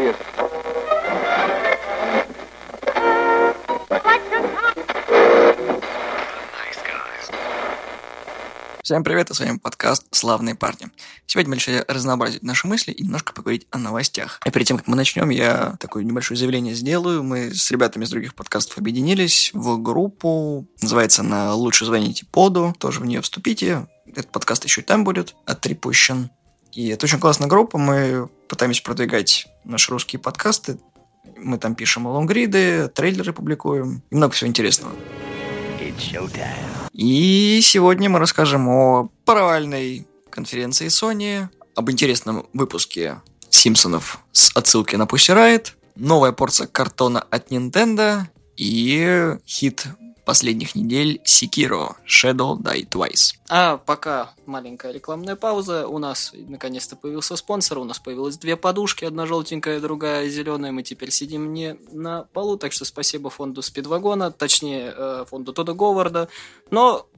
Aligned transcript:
serious. 0.00 0.16
Всем 8.82 9.04
привет, 9.04 9.30
и 9.30 9.34
с 9.34 9.38
вами 9.38 9.58
подкаст 9.58 10.04
«Славные 10.10 10.56
парни». 10.56 10.88
Сегодня 11.24 11.50
мы 11.50 11.56
решили 11.56 11.84
разнообразить 11.86 12.42
наши 12.42 12.66
мысли 12.66 12.90
и 12.90 13.04
немножко 13.04 13.32
поговорить 13.32 13.68
о 13.70 13.78
новостях. 13.78 14.40
И 14.44 14.50
перед 14.50 14.66
тем, 14.66 14.78
как 14.78 14.88
мы 14.88 14.96
начнем, 14.96 15.28
я 15.28 15.76
такое 15.78 16.02
небольшое 16.02 16.36
заявление 16.36 16.74
сделаю. 16.74 17.22
Мы 17.22 17.54
с 17.54 17.70
ребятами 17.70 18.02
из 18.02 18.10
других 18.10 18.34
подкастов 18.34 18.78
объединились 18.78 19.52
в 19.54 19.80
группу, 19.80 20.66
называется 20.82 21.22
она 21.22 21.54
«Лучше 21.54 21.84
звоните 21.84 22.26
поду», 22.26 22.74
тоже 22.80 22.98
в 22.98 23.06
нее 23.06 23.20
вступите. 23.20 23.86
Этот 24.06 24.32
подкаст 24.32 24.64
еще 24.64 24.80
и 24.80 24.84
там 24.84 25.04
будет 25.04 25.36
оттрепущен. 25.46 26.30
И 26.72 26.88
это 26.88 27.06
очень 27.06 27.18
классная 27.18 27.48
группа, 27.48 27.78
мы 27.78 28.28
пытаемся 28.48 28.82
продвигать 28.82 29.46
наши 29.64 29.90
русские 29.90 30.20
подкасты. 30.20 30.78
Мы 31.36 31.58
там 31.58 31.74
пишем 31.74 32.06
лонгриды, 32.06 32.88
трейлеры 32.88 33.32
публикуем 33.32 34.02
и 34.10 34.14
много 34.14 34.32
всего 34.32 34.48
интересного. 34.48 34.94
И 36.92 37.60
сегодня 37.62 38.10
мы 38.10 38.18
расскажем 38.18 38.68
о 38.68 39.10
провальной 39.24 40.06
конференции 40.30 40.86
Sony, 40.86 41.48
об 41.74 41.90
интересном 41.90 42.46
выпуске 42.52 43.20
Симпсонов 43.48 44.20
с 44.32 44.54
отсылкой 44.56 44.98
на 44.98 45.04
Pussy 45.04 45.34
Riot, 45.34 45.72
новая 45.96 46.32
порция 46.32 46.66
картона 46.66 47.20
от 47.20 47.50
Nintendo 47.50 48.22
и 48.56 49.36
хит 49.46 49.86
последних 50.30 50.76
недель 50.76 51.20
Sekiro 51.24 51.96
Shadow 52.06 52.56
Die 52.56 52.88
Twice. 52.88 53.34
А 53.48 53.78
пока 53.78 54.30
маленькая 54.46 54.92
рекламная 54.92 55.34
пауза, 55.34 55.88
у 55.88 55.98
нас 55.98 56.30
наконец-то 56.32 56.94
появился 56.94 57.34
спонсор, 57.34 57.78
у 57.78 57.84
нас 57.84 57.98
появилось 57.98 58.38
две 58.38 58.54
подушки, 58.56 59.04
одна 59.04 59.26
желтенькая, 59.26 59.80
другая 59.80 60.28
зеленая, 60.28 60.70
мы 60.70 60.84
теперь 60.84 61.10
сидим 61.10 61.52
не 61.52 61.74
на 61.90 62.28
полу, 62.32 62.56
так 62.56 62.70
что 62.70 62.84
спасибо 62.84 63.28
фонду 63.28 63.60
Спидвагона, 63.60 64.30
точнее 64.30 64.94
э, 64.96 65.24
фонду 65.28 65.52
Тода 65.52 65.72
Говарда, 65.72 66.28
но 66.70 67.08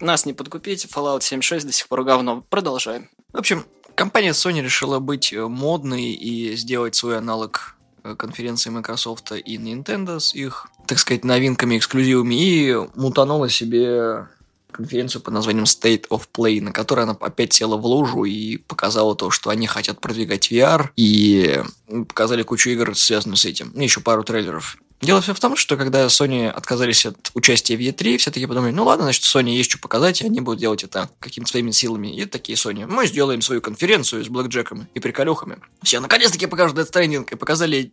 нас 0.00 0.24
не 0.24 0.32
подкупить, 0.32 0.86
Fallout 0.86 1.20
76 1.20 1.66
до 1.66 1.72
сих 1.72 1.88
пор 1.88 2.04
говно. 2.04 2.42
Продолжаем. 2.48 3.10
В 3.34 3.36
общем, 3.36 3.66
компания 3.94 4.30
Sony 4.30 4.62
решила 4.62 4.98
быть 4.98 5.34
модной 5.34 6.12
и 6.12 6.56
сделать 6.56 6.94
свой 6.94 7.18
аналог 7.18 7.76
э, 8.02 8.16
конференции 8.16 8.70
Microsoft 8.70 9.32
и 9.32 9.58
Nintendo 9.58 10.20
с 10.20 10.34
их 10.34 10.71
так 10.92 11.00
сказать, 11.00 11.24
новинками, 11.24 11.78
эксклюзивами, 11.78 12.34
и 12.34 12.76
мутанула 12.94 13.48
себе 13.48 14.26
конференцию 14.70 15.22
под 15.22 15.34
названием 15.34 15.64
State 15.64 16.08
of 16.08 16.22
Play, 16.34 16.60
на 16.60 16.72
которой 16.72 17.04
она 17.04 17.16
опять 17.20 17.52
села 17.52 17.76
в 17.76 17.86
лужу 17.86 18.24
и 18.24 18.56
показала 18.56 19.14
то, 19.14 19.30
что 19.30 19.50
они 19.50 19.66
хотят 19.66 20.00
продвигать 20.00 20.50
VR, 20.50 20.88
и 20.96 21.62
показали 22.08 22.42
кучу 22.42 22.70
игр, 22.70 22.96
связанных 22.96 23.38
с 23.38 23.44
этим. 23.44 23.70
И 23.70 23.82
еще 23.82 24.00
пару 24.00 24.24
трейлеров. 24.24 24.76
Дело 25.02 25.20
все 25.20 25.34
в 25.34 25.40
том, 25.40 25.56
что 25.56 25.76
когда 25.76 26.06
Sony 26.06 26.48
отказались 26.48 27.04
от 27.06 27.32
участия 27.34 27.76
в 27.76 27.80
E3, 27.80 28.18
все 28.18 28.30
таки 28.30 28.46
подумали, 28.46 28.70
ну 28.70 28.84
ладно, 28.84 29.04
значит, 29.04 29.24
Sony 29.24 29.50
есть 29.50 29.68
что 29.68 29.80
показать, 29.80 30.22
они 30.22 30.40
будут 30.40 30.60
делать 30.60 30.84
это 30.84 31.10
какими-то 31.18 31.50
своими 31.50 31.72
силами. 31.72 32.14
И 32.14 32.24
такие 32.24 32.54
Sony, 32.54 32.86
мы 32.86 33.08
сделаем 33.08 33.42
свою 33.42 33.60
конференцию 33.60 34.24
с 34.24 34.28
блэкджеком 34.28 34.86
и 34.94 35.00
приколюхами. 35.00 35.58
Все, 35.82 35.98
наконец-таки 35.98 36.46
покажут 36.46 36.78
Death 36.78 36.92
Stranding, 36.92 37.26
и 37.32 37.34
показали 37.34 37.90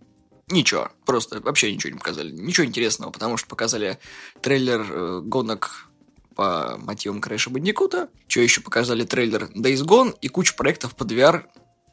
Ничего, 0.50 0.90
просто 1.06 1.42
вообще 1.42 1.72
ничего 1.72 1.94
не 1.94 2.00
показали. 2.00 2.32
Ничего 2.32 2.66
интересного, 2.66 3.12
потому 3.12 3.38
что 3.38 3.48
показали 3.48 4.00
трейлер 4.42 4.86
э, 4.90 5.22
гонок 5.24 5.90
по 6.36 6.78
мотивам 6.78 7.22
Крэша 7.22 7.50
Бандикута. 7.50 8.10
Что 8.28 8.42
еще 8.42 8.62
показали 8.62 9.04
трейлер 9.04 9.50
Days 9.56 9.86
Gone 9.86 10.16
и 10.22 10.28
кучу 10.28 10.56
проектов 10.56 10.96
под 10.96 11.12
VR, 11.12 11.44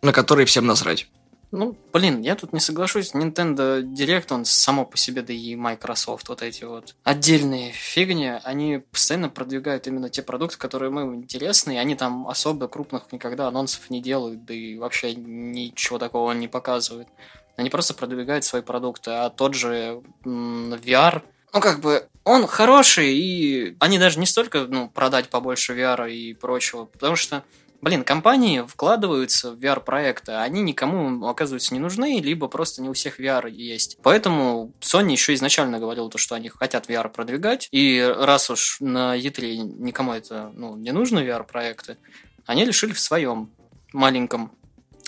на 0.03 0.13
которые 0.13 0.47
всем 0.47 0.67
насрать. 0.67 1.09
Ну, 1.53 1.77
блин, 1.93 2.23
я 2.23 2.35
тут 2.35 2.53
не 2.53 2.61
соглашусь. 2.61 3.15
Nintendo 3.15 3.81
Direct, 3.81 4.27
он 4.31 4.45
само 4.45 4.85
по 4.85 4.97
себе, 4.97 5.23
да 5.23 5.33
и 5.33 5.55
Microsoft, 5.55 6.29
вот 6.29 6.43
эти 6.43 6.65
вот 6.65 6.97
отдельные 7.05 7.73
фигни, 7.73 8.33
они 8.43 8.83
постоянно 8.91 9.29
продвигают 9.29 9.87
именно 9.87 10.11
те 10.11 10.23
продукты, 10.23 10.59
которые 10.59 10.91
мы 10.91 11.03
интересны, 11.15 11.75
и 11.75 11.79
они 11.79 11.95
там 11.95 12.27
особо 12.27 12.69
крупных 12.69 13.13
никогда 13.13 13.49
анонсов 13.49 13.91
не 13.91 14.03
делают, 14.03 14.45
да 14.45 14.55
и 14.55 14.77
вообще 14.77 15.15
ничего 15.15 15.99
такого 15.99 16.33
не 16.33 16.49
показывают. 16.49 17.09
Они 17.57 17.71
просто 17.71 17.95
продвигают 17.95 18.45
свои 18.45 18.63
продукты, 18.63 19.11
а 19.11 19.31
тот 19.31 19.55
же 19.55 20.03
VR, 20.25 21.23
ну, 21.53 21.61
как 21.61 21.81
бы, 21.81 22.07
он 22.25 22.47
хороший, 22.47 23.15
и 23.15 23.77
они 23.81 23.99
даже 23.99 24.19
не 24.19 24.27
столько, 24.27 24.67
ну, 24.69 24.91
продать 24.91 25.31
побольше 25.31 25.73
VR 25.75 26.11
и 26.13 26.35
прочего, 26.35 26.85
потому 26.85 27.17
что, 27.17 27.45
блин, 27.81 28.05
компании 28.05 28.63
вкладываются 28.67 29.53
в 29.53 29.59
VR-проекты, 29.59 30.33
а 30.33 30.43
они 30.43 30.61
никому, 30.61 31.27
оказывается, 31.27 31.73
не 31.73 31.81
нужны, 31.81 32.21
либо 32.21 32.49
просто 32.49 32.83
не 32.83 32.91
у 32.91 32.93
всех 32.93 33.21
VR 33.21 33.49
есть. 33.49 33.97
Поэтому 34.03 34.75
Sony 34.81 35.13
еще 35.13 35.33
изначально 35.33 35.79
говорил 35.79 36.11
то, 36.11 36.19
что 36.19 36.35
они 36.35 36.51
хотят 36.51 36.91
VR 36.91 37.09
продвигать, 37.09 37.69
и 37.71 38.03
раз 38.19 38.51
уж 38.51 38.77
на 38.81 39.17
E3 39.17 39.57
никому 39.57 40.13
это, 40.13 40.51
ну, 40.53 40.77
не 40.77 40.93
нужно 40.93 41.21
VR-проекты, 41.21 41.97
они 42.45 42.67
решили 42.67 42.93
в 42.93 43.01
своем 43.01 43.51
маленьком, 43.95 44.53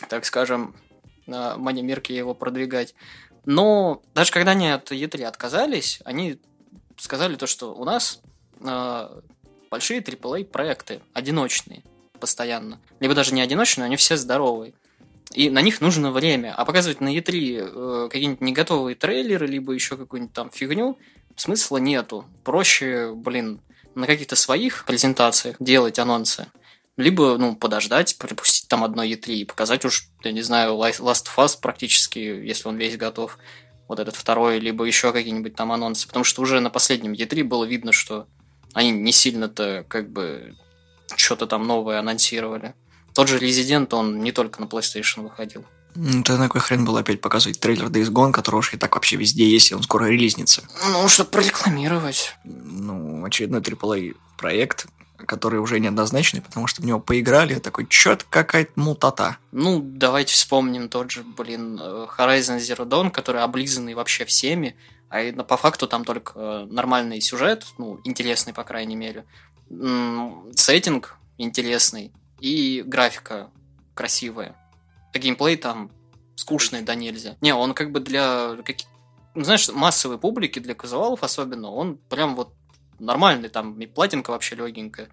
так 0.08 0.24
скажем, 0.24 0.74
Манимирке 1.28 2.16
его 2.16 2.34
продвигать. 2.34 2.94
Но 3.44 4.02
даже 4.14 4.32
когда 4.32 4.52
они 4.52 4.68
от 4.70 4.90
E3 4.90 5.24
отказались, 5.24 6.00
они 6.04 6.38
сказали 6.96 7.36
то, 7.36 7.46
что 7.46 7.74
у 7.74 7.84
нас 7.84 8.20
э, 8.60 9.20
большие 9.70 10.00
AAA 10.00 10.44
проекты, 10.44 11.00
одиночные, 11.12 11.82
постоянно. 12.18 12.80
Либо 13.00 13.14
даже 13.14 13.34
не 13.34 13.40
одиночные, 13.40 13.86
они 13.86 13.96
все 13.96 14.16
здоровые. 14.16 14.74
И 15.32 15.50
на 15.50 15.60
них 15.62 15.80
нужно 15.80 16.10
время. 16.10 16.54
А 16.54 16.64
показывать 16.64 17.00
на 17.00 17.14
E3 17.16 17.26
э, 17.26 18.08
какие-нибудь 18.10 18.40
не 18.40 18.52
готовые 18.52 18.96
трейлеры, 18.96 19.46
либо 19.46 19.72
еще 19.72 19.96
какую-нибудь 19.96 20.34
там 20.34 20.50
фигню, 20.50 20.98
смысла 21.36 21.76
нету. 21.76 22.24
Проще, 22.44 23.12
блин, 23.14 23.60
на 23.94 24.06
каких-то 24.06 24.36
своих 24.36 24.84
презентациях 24.84 25.56
делать 25.60 25.98
анонсы 25.98 26.46
либо, 26.98 27.38
ну, 27.38 27.56
подождать, 27.56 28.18
пропустить 28.18 28.57
там 28.68 28.84
одно 28.84 29.04
E3 29.04 29.34
и 29.34 29.44
показать 29.44 29.84
уж, 29.84 30.08
я 30.22 30.32
не 30.32 30.42
знаю, 30.42 30.74
Last 30.74 31.00
of 31.00 31.36
Us 31.36 31.58
практически, 31.60 32.18
если 32.18 32.68
он 32.68 32.76
весь 32.76 32.96
готов, 32.96 33.38
вот 33.88 33.98
этот 33.98 34.14
второй, 34.14 34.60
либо 34.60 34.84
еще 34.84 35.12
какие-нибудь 35.12 35.56
там 35.56 35.72
анонсы, 35.72 36.06
потому 36.06 36.24
что 36.24 36.42
уже 36.42 36.60
на 36.60 36.70
последнем 36.70 37.12
E3 37.12 37.42
было 37.44 37.64
видно, 37.64 37.92
что 37.92 38.26
они 38.74 38.90
не 38.90 39.12
сильно-то 39.12 39.84
как 39.88 40.10
бы 40.10 40.54
что-то 41.16 41.46
там 41.46 41.66
новое 41.66 41.98
анонсировали. 41.98 42.74
Тот 43.14 43.28
же 43.28 43.38
Resident, 43.38 43.94
он 43.94 44.20
не 44.20 44.30
только 44.30 44.60
на 44.60 44.66
PlayStation 44.66 45.22
выходил. 45.22 45.64
Ну, 45.94 46.22
тогда 46.22 46.42
на 46.42 46.48
какой 46.48 46.60
хрен 46.60 46.84
было 46.84 47.00
опять 47.00 47.20
показывать 47.20 47.58
трейлер 47.58 47.86
Days 47.86 48.10
Gone, 48.10 48.30
который 48.30 48.56
уж 48.56 48.74
и 48.74 48.76
так 48.76 48.94
вообще 48.94 49.16
везде 49.16 49.48
есть, 49.48 49.70
и 49.70 49.74
он 49.74 49.82
скоро 49.82 50.04
релизнится? 50.04 50.62
Ну, 50.92 51.08
чтобы 51.08 51.30
прорекламировать. 51.30 52.36
Ну, 52.44 53.24
очередной 53.24 53.62
AAA 53.62 54.14
проект, 54.36 54.86
который 55.26 55.60
уже 55.60 55.80
неоднозначный, 55.80 56.40
потому 56.40 56.66
что 56.66 56.82
в 56.82 56.84
него 56.84 57.00
поиграли, 57.00 57.58
такой, 57.58 57.86
чё-то 57.86 58.24
какая-то 58.28 58.72
мутата. 58.76 59.38
Ну, 59.52 59.80
давайте 59.82 60.32
вспомним 60.34 60.88
тот 60.88 61.10
же, 61.10 61.22
блин, 61.22 61.78
э, 61.80 62.06
Horizon 62.16 62.58
Zero 62.58 62.86
Dawn, 62.86 63.10
который 63.10 63.42
облизанный 63.42 63.94
вообще 63.94 64.24
всеми, 64.24 64.76
а 65.10 65.32
по 65.42 65.56
факту 65.56 65.86
там 65.86 66.04
только 66.04 66.32
э, 66.34 66.66
нормальный 66.70 67.20
сюжет, 67.20 67.66
ну, 67.78 68.00
интересный, 68.04 68.52
по 68.52 68.64
крайней 68.64 68.96
мере, 68.96 69.24
сеттинг 70.54 71.18
интересный 71.36 72.12
и 72.40 72.82
графика 72.86 73.50
красивая. 73.94 74.56
А 75.12 75.18
геймплей 75.18 75.56
там 75.56 75.90
скучный 76.36 76.82
да 76.82 76.94
нельзя. 76.94 77.36
Не, 77.40 77.54
он 77.54 77.74
как 77.74 77.92
бы 77.92 78.00
для 78.00 78.56
ну, 79.34 79.44
знаешь, 79.44 79.68
массовой 79.68 80.18
публики, 80.18 80.58
для 80.58 80.74
казуалов 80.74 81.22
особенно, 81.22 81.70
он 81.70 81.96
прям 82.08 82.34
вот 82.34 82.52
нормальный, 82.98 83.48
там 83.48 83.78
и 83.80 83.86
платинка 83.86 84.30
вообще 84.30 84.56
легенькая. 84.56 85.08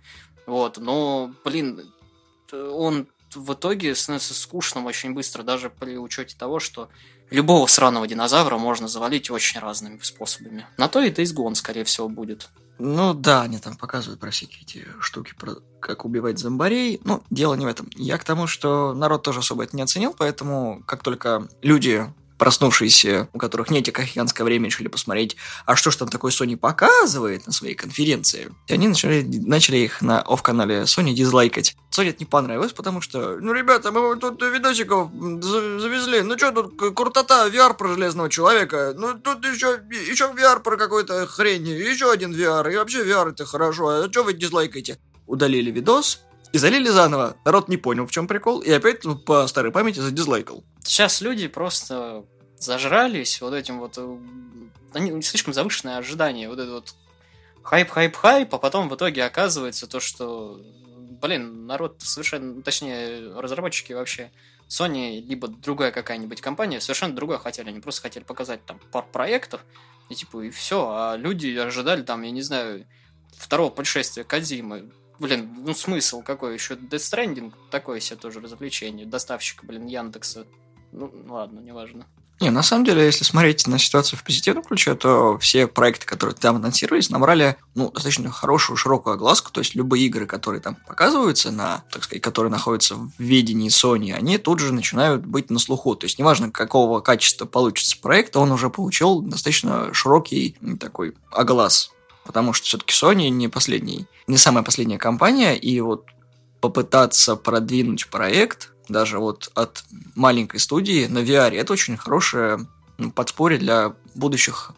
Вот, 0.46 0.78
но, 0.78 1.34
блин, 1.44 1.92
он 2.52 3.08
в 3.34 3.54
итоге 3.54 3.96
становится 3.96 4.34
скучным 4.34 4.86
очень 4.86 5.14
быстро, 5.14 5.44
даже 5.44 5.70
при 5.70 5.98
учете 5.98 6.36
того, 6.38 6.60
что 6.60 6.90
любого 7.30 7.66
сраного 7.68 8.08
динозавра 8.08 8.58
можно 8.58 8.88
завалить 8.88 9.30
очень 9.30 9.60
разными 9.60 10.00
способами. 10.02 10.68
На 10.78 10.88
то 10.88 11.02
и 11.02 11.12
Days 11.12 11.36
Gone, 11.36 11.56
скорее 11.56 11.84
всего, 11.84 12.08
будет. 12.08 12.50
Ну 12.78 13.14
да, 13.14 13.44
они 13.44 13.58
там 13.58 13.78
показывают 13.78 14.20
про 14.20 14.32
всякие 14.32 14.62
эти 14.62 14.88
штуки, 15.00 15.34
про 15.40 15.56
как 15.80 16.04
убивать 16.04 16.40
зомбарей. 16.40 17.00
Ну, 17.04 17.24
дело 17.30 17.56
не 17.56 17.66
в 17.66 17.70
этом. 17.70 17.90
Я 17.96 18.18
к 18.18 18.24
тому, 18.24 18.48
что 18.48 18.94
народ 18.94 19.24
тоже 19.24 19.40
особо 19.40 19.64
это 19.64 19.76
не 19.76 19.82
оценил, 19.82 20.14
поэтому 20.18 20.84
как 20.86 21.02
только 21.02 21.48
люди 21.62 22.06
проснувшиеся, 22.38 23.30
у 23.34 23.38
которых 23.38 23.70
нет 23.70 23.86
тихоокеанское 23.86 24.46
время, 24.46 24.66
решили 24.66 24.88
посмотреть, 24.88 25.38
а 25.66 25.76
что 25.76 25.92
ж 25.92 25.96
там 25.96 26.10
такое 26.10 26.32
Sony 26.32 26.58
показывает 26.58 27.48
на 27.48 27.54
своей 27.54 27.76
конференции. 27.76 28.52
И 28.68 28.74
они 28.74 28.88
начали, 28.88 29.24
начали 29.24 29.78
их 29.78 30.02
на 30.02 30.22
оф-канале 30.22 30.82
Sony 30.82 31.14
дизлайкать. 31.14 31.76
Sony 31.92 32.10
это 32.10 32.20
не 32.20 32.26
понравилось, 32.26 32.74
потому 32.74 33.02
что, 33.02 33.38
ну, 33.40 33.54
ребята, 33.54 33.92
мы 33.92 34.16
тут 34.18 34.42
видосиков 34.42 35.12
завезли, 35.12 36.22
ну, 36.22 36.38
что 36.38 36.52
тут, 36.52 36.96
крутота, 36.96 37.48
VR 37.48 37.76
про 37.76 37.94
Железного 37.94 38.30
Человека, 38.30 38.94
ну, 38.98 39.14
тут 39.14 39.46
еще, 39.46 39.80
еще 39.90 40.26
VR 40.26 40.60
про 40.62 40.78
какой-то 40.78 41.26
хрень, 41.28 41.68
еще 41.68 42.12
один 42.12 42.34
VR, 42.34 42.72
и 42.74 42.78
вообще 42.78 43.06
VR 43.06 43.32
это 43.32 43.46
хорошо, 43.46 43.88
а 43.88 44.10
что 44.12 44.24
вы 44.24 44.34
дизлайкаете? 44.34 44.98
Удалили 45.28 45.72
видос, 45.72 46.22
И 46.56 46.58
залили 46.58 46.88
заново. 46.88 47.36
Народ 47.44 47.68
не 47.68 47.76
понял, 47.76 48.08
в 48.08 48.12
чем 48.12 48.30
прикол, 48.30 48.62
и 48.62 48.72
опять 48.72 49.04
ну, 49.04 49.18
по 49.18 49.46
старой 49.46 49.74
памяти 49.74 50.00
задизлайкал. 50.00 50.64
Сейчас 50.86 51.20
люди 51.20 51.50
просто 51.50 52.24
зажрались 52.58 53.42
вот 53.42 53.54
этим 53.54 53.80
вот... 53.80 53.98
э, 53.98 54.18
Они 54.94 55.22
слишком 55.22 55.54
завышенные 55.54 55.98
ожидания. 55.98 56.48
Вот 56.48 56.58
это 56.58 56.72
вот 56.72 56.96
хайп, 57.62 57.90
хайп, 57.90 58.16
хайп, 58.16 58.56
а 58.56 58.58
потом 58.58 58.88
в 58.88 58.96
итоге 58.96 59.26
оказывается 59.26 59.86
то, 59.86 60.00
что, 60.00 60.62
блин, 61.22 61.66
народ 61.68 61.98
совершенно, 62.00 62.62
точнее, 62.62 63.38
разработчики 63.38 63.92
вообще 63.92 64.32
Sony, 64.70 65.20
либо 65.20 65.50
другая 65.50 65.92
какая-нибудь 65.92 66.40
компания, 66.40 66.80
совершенно 66.80 67.14
другое 67.14 67.38
хотели. 67.38 67.68
Они 67.68 67.82
просто 67.82 68.04
хотели 68.04 68.24
показать 68.24 68.64
там 68.66 68.80
пару 68.94 69.08
проектов, 69.12 69.60
и 70.08 70.16
типа, 70.16 70.40
и 70.40 70.50
все. 70.52 70.88
А 70.90 71.18
люди 71.18 71.54
ожидали 71.58 72.02
там, 72.02 72.22
я 72.22 72.32
не 72.32 72.44
знаю, 72.44 72.88
второго 73.38 73.72
путешествия 73.72 74.24
Кадзимы. 74.24 74.90
Блин, 75.20 75.56
ну 75.58 75.74
смысл 75.74 76.22
какой? 76.22 76.54
Еще 76.54 76.76
Death 76.76 76.98
Stranding 77.00 77.54
такое 77.72 78.00
себе 78.00 78.18
тоже 78.18 78.42
развлечение. 78.42 79.06
Доставщика, 79.06 79.66
блин, 79.66 79.86
Яндекса. 79.86 80.46
Ну, 80.92 81.12
ладно, 81.28 81.60
неважно. 81.60 82.06
Не, 82.42 82.50
на 82.50 82.64
самом 82.64 82.84
деле, 82.84 83.06
если 83.06 83.24
смотреть 83.24 83.66
на 83.66 83.80
ситуацию 83.80 84.20
в 84.20 84.24
позитивном 84.24 84.64
ключе, 84.64 84.94
то 84.96 85.38
все 85.40 85.68
проекты, 85.68 86.06
которые 86.06 86.36
там 86.36 86.58
анонсировались, 86.58 87.10
набрали 87.10 87.56
ну, 87.76 87.90
достаточно 87.92 88.30
хорошую, 88.30 88.76
широкую 88.76 89.14
огласку. 89.14 89.52
То 89.54 89.62
есть 89.62 89.74
любые 89.74 90.06
игры, 90.08 90.26
которые 90.26 90.60
там 90.60 90.76
показываются, 90.86 91.52
на, 91.52 91.86
так 91.92 92.04
сказать, 92.04 92.22
которые 92.22 92.52
находятся 92.52 92.96
в 92.96 93.12
ведении 93.18 93.70
Sony, 93.70 94.12
они 94.12 94.38
тут 94.38 94.60
же 94.60 94.74
начинают 94.74 95.26
быть 95.26 95.50
на 95.50 95.60
слуху. 95.60 95.96
То 95.96 96.08
есть 96.08 96.20
неважно, 96.20 96.52
какого 96.52 97.00
качества 97.00 97.46
получится 97.46 97.98
проект, 98.02 98.36
он 98.36 98.52
уже 98.52 98.70
получил 98.70 99.22
достаточно 99.22 99.94
широкий 99.94 100.58
такой 100.78 101.16
оглас. 101.32 101.92
Потому 102.26 102.54
что 102.54 102.66
все-таки 102.66 102.94
Sony 102.94 103.30
не 103.30 103.48
последний, 103.48 104.08
не 104.28 104.38
самая 104.38 104.64
последняя 104.64 104.98
компания, 104.98 105.56
и 105.56 105.80
вот 105.82 106.06
попытаться 106.60 107.36
продвинуть 107.36 108.08
проект 108.10 108.74
даже 108.90 109.20
вот 109.20 109.52
от 109.56 109.84
маленькой 110.16 110.60
студии 110.60 111.06
на 111.08 111.20
VR, 111.20 111.56
это 111.56 111.74
очень 111.74 111.98
хорошее 111.98 112.68
подспорье 113.14 113.60
для 113.60 113.94
будущих 114.14 114.72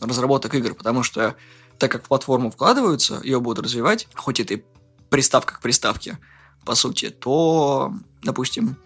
разработок 0.00 0.54
игр, 0.54 0.74
потому 0.74 1.02
что 1.02 1.36
так 1.78 1.92
как 1.92 2.04
в 2.04 2.08
платформу 2.08 2.50
вкладываются, 2.50 3.20
ее 3.22 3.40
будут 3.40 3.64
развивать, 3.64 4.08
хоть 4.14 4.40
это 4.40 4.54
и 4.54 4.64
приставка 5.10 5.54
к 5.54 5.60
приставке, 5.60 6.18
по 6.64 6.74
сути, 6.74 7.10
то, 7.10 7.92
допустим, 8.22 8.76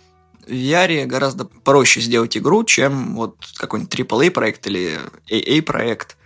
в 0.46 0.50
VR 0.50 1.06
гораздо 1.06 1.44
проще 1.44 2.00
сделать 2.00 2.36
игру, 2.36 2.64
чем 2.64 3.14
вот 3.16 3.36
какой-нибудь 3.56 3.94
AAA 3.94 4.30
проект 4.30 4.66
или 4.66 4.98
AA 5.30 5.62
проект. 5.62 6.16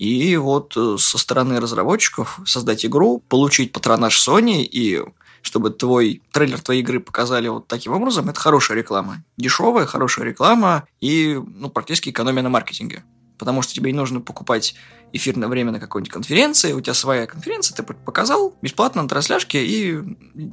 И 0.00 0.34
вот 0.38 0.78
э, 0.78 0.96
со 0.98 1.18
стороны 1.18 1.60
разработчиков 1.60 2.40
создать 2.46 2.86
игру, 2.86 3.22
получить 3.28 3.70
патронаж 3.70 4.16
Sony 4.16 4.62
и 4.62 5.04
чтобы 5.42 5.68
твой 5.68 6.22
трейлер 6.32 6.58
твоей 6.58 6.80
игры 6.80 7.00
показали 7.00 7.48
вот 7.48 7.68
таким 7.68 7.92
образом, 7.92 8.30
это 8.30 8.40
хорошая 8.40 8.78
реклама. 8.78 9.22
Дешевая, 9.36 9.84
хорошая 9.84 10.24
реклама 10.24 10.86
и 11.02 11.38
ну, 11.54 11.68
практически 11.68 12.08
экономия 12.08 12.42
на 12.42 12.48
маркетинге. 12.48 13.04
Потому 13.36 13.60
что 13.60 13.74
тебе 13.74 13.92
не 13.92 13.98
нужно 13.98 14.22
покупать 14.22 14.74
эфирное 15.12 15.48
время 15.48 15.70
на 15.70 15.80
какой-нибудь 15.80 16.12
конференции, 16.12 16.72
у 16.72 16.80
тебя 16.80 16.94
своя 16.94 17.26
конференция, 17.26 17.76
ты 17.76 17.82
показал 17.82 18.54
бесплатно 18.62 19.02
на 19.02 19.08
трансляшке, 19.08 19.66
и 19.66 19.98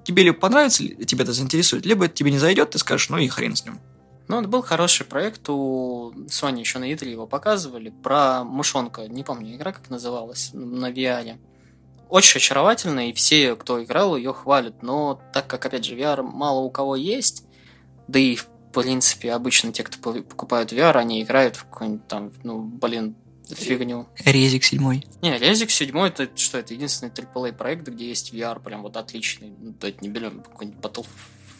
тебе 0.03 0.23
либо 0.23 0.37
понравится, 0.37 0.83
тебя 0.83 1.23
это 1.23 1.31
заинтересует, 1.31 1.85
либо 1.85 2.03
это 2.03 2.13
тебе 2.13 2.31
не 2.31 2.39
зайдет, 2.39 2.71
ты 2.71 2.79
скажешь, 2.79 3.07
ну 3.07 3.17
и 3.17 3.29
хрен 3.29 3.55
с 3.55 3.63
ним. 3.63 3.79
Ну, 4.27 4.39
это 4.39 4.47
был 4.49 4.61
хороший 4.61 5.05
проект, 5.05 5.47
у 5.49 6.11
Sony 6.27 6.59
еще 6.59 6.79
на 6.79 6.91
E3 6.91 7.09
его 7.09 7.27
показывали, 7.27 7.89
про 7.89 8.43
мышонка, 8.43 9.07
не 9.07 9.23
помню, 9.23 9.55
игра 9.55 9.71
как 9.71 9.89
называлась, 9.89 10.49
на 10.53 10.91
VR. 10.91 11.37
Очень 12.09 12.37
очаровательная, 12.37 13.07
и 13.09 13.13
все, 13.13 13.55
кто 13.55 13.83
играл, 13.83 14.15
ее 14.17 14.33
хвалят, 14.33 14.81
но 14.83 15.21
так 15.33 15.47
как, 15.47 15.65
опять 15.65 15.85
же, 15.85 15.95
VR 15.95 16.21
мало 16.23 16.59
у 16.59 16.69
кого 16.69 16.95
есть, 16.95 17.45
да 18.07 18.19
и, 18.19 18.35
в 18.35 18.47
принципе, 18.73 19.31
обычно 19.31 19.71
те, 19.71 19.83
кто 19.83 19.97
по- 19.99 20.21
покупают 20.21 20.71
VR, 20.73 20.95
они 20.97 21.21
играют 21.23 21.55
в 21.55 21.65
какой-нибудь 21.65 22.07
там, 22.07 22.31
ну, 22.43 22.61
блин, 22.61 23.15
фигню. 23.49 24.07
Резик 24.25 24.63
седьмой. 24.63 25.05
Не, 25.21 25.37
Резик 25.37 25.71
7 25.71 25.97
это 25.99 26.29
что, 26.35 26.57
это 26.57 26.73
единственный 26.73 27.09
AAA 27.11 27.53
проект, 27.53 27.87
где 27.87 28.09
есть 28.09 28.33
VR, 28.33 28.61
прям 28.61 28.83
вот 28.83 28.97
отличный. 28.97 29.53
Ну, 29.57 29.73
то 29.73 29.87
есть 29.87 30.01
не 30.01 30.09
берем 30.09 30.41
какой-нибудь 30.41 30.81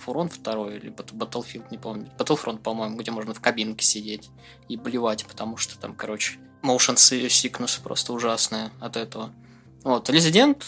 Battlefront 0.07 0.41
2 0.41 0.71
или 0.73 0.91
Bat- 0.91 1.13
Battlefield, 1.13 1.65
не 1.71 1.77
помню. 1.77 2.07
Battlefront, 2.17 2.59
по-моему, 2.59 2.97
где 2.97 3.11
можно 3.11 3.33
в 3.33 3.41
кабинке 3.41 3.85
сидеть 3.85 4.29
и 4.67 4.77
блевать, 4.77 5.25
потому 5.25 5.57
что 5.57 5.77
там, 5.79 5.93
короче, 5.93 6.37
motion 6.63 6.95
sickness 6.95 7.81
просто 7.81 8.13
ужасная 8.13 8.71
от 8.79 8.97
этого. 8.97 9.31
Вот, 9.83 10.09
Resident 10.09 10.63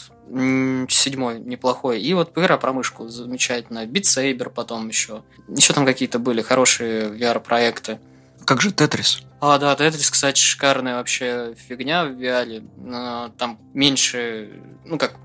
7 0.89 1.43
неплохой. 1.45 2.01
И 2.01 2.13
вот 2.13 2.37
игра 2.37 2.57
про 2.57 2.71
мышку 2.73 3.07
замечательная. 3.09 3.85
Beat 3.87 4.03
Saber 4.03 4.49
потом 4.49 4.87
еще. 4.87 5.23
Еще 5.49 5.73
там 5.73 5.85
какие-то 5.85 6.19
были 6.19 6.41
хорошие 6.41 7.09
VR-проекты. 7.09 7.99
Как 8.45 8.61
же 8.61 8.71
Тетрис? 8.71 9.21
А, 9.41 9.57
да, 9.57 9.75
Тетрис, 9.75 10.09
кстати, 10.09 10.39
шикарная 10.39 10.95
вообще 10.95 11.55
фигня 11.55 12.05
в 12.05 12.11
VR. 12.11 12.67
А, 12.93 13.29
Там 13.37 13.59
меньше, 13.73 14.61
ну 14.85 14.97
как, 14.97 15.15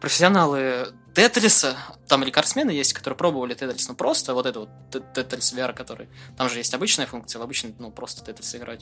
профессионалы 0.00 0.88
Тетриса, 1.14 1.76
там 2.08 2.24
рекордсмены 2.24 2.70
есть, 2.70 2.92
которые 2.92 3.16
пробовали 3.16 3.54
Тетрис, 3.54 3.88
ну 3.88 3.94
просто 3.94 4.34
вот 4.34 4.46
это 4.46 4.60
вот 4.60 4.70
Тетрис 5.14 5.52
VR, 5.52 5.74
который, 5.74 6.08
там 6.36 6.48
же 6.48 6.58
есть 6.58 6.74
обычная 6.74 7.06
функция, 7.06 7.38
в 7.38 7.42
обычный, 7.42 7.74
ну 7.78 7.90
просто 7.90 8.24
Тетрис 8.24 8.54
играть. 8.54 8.80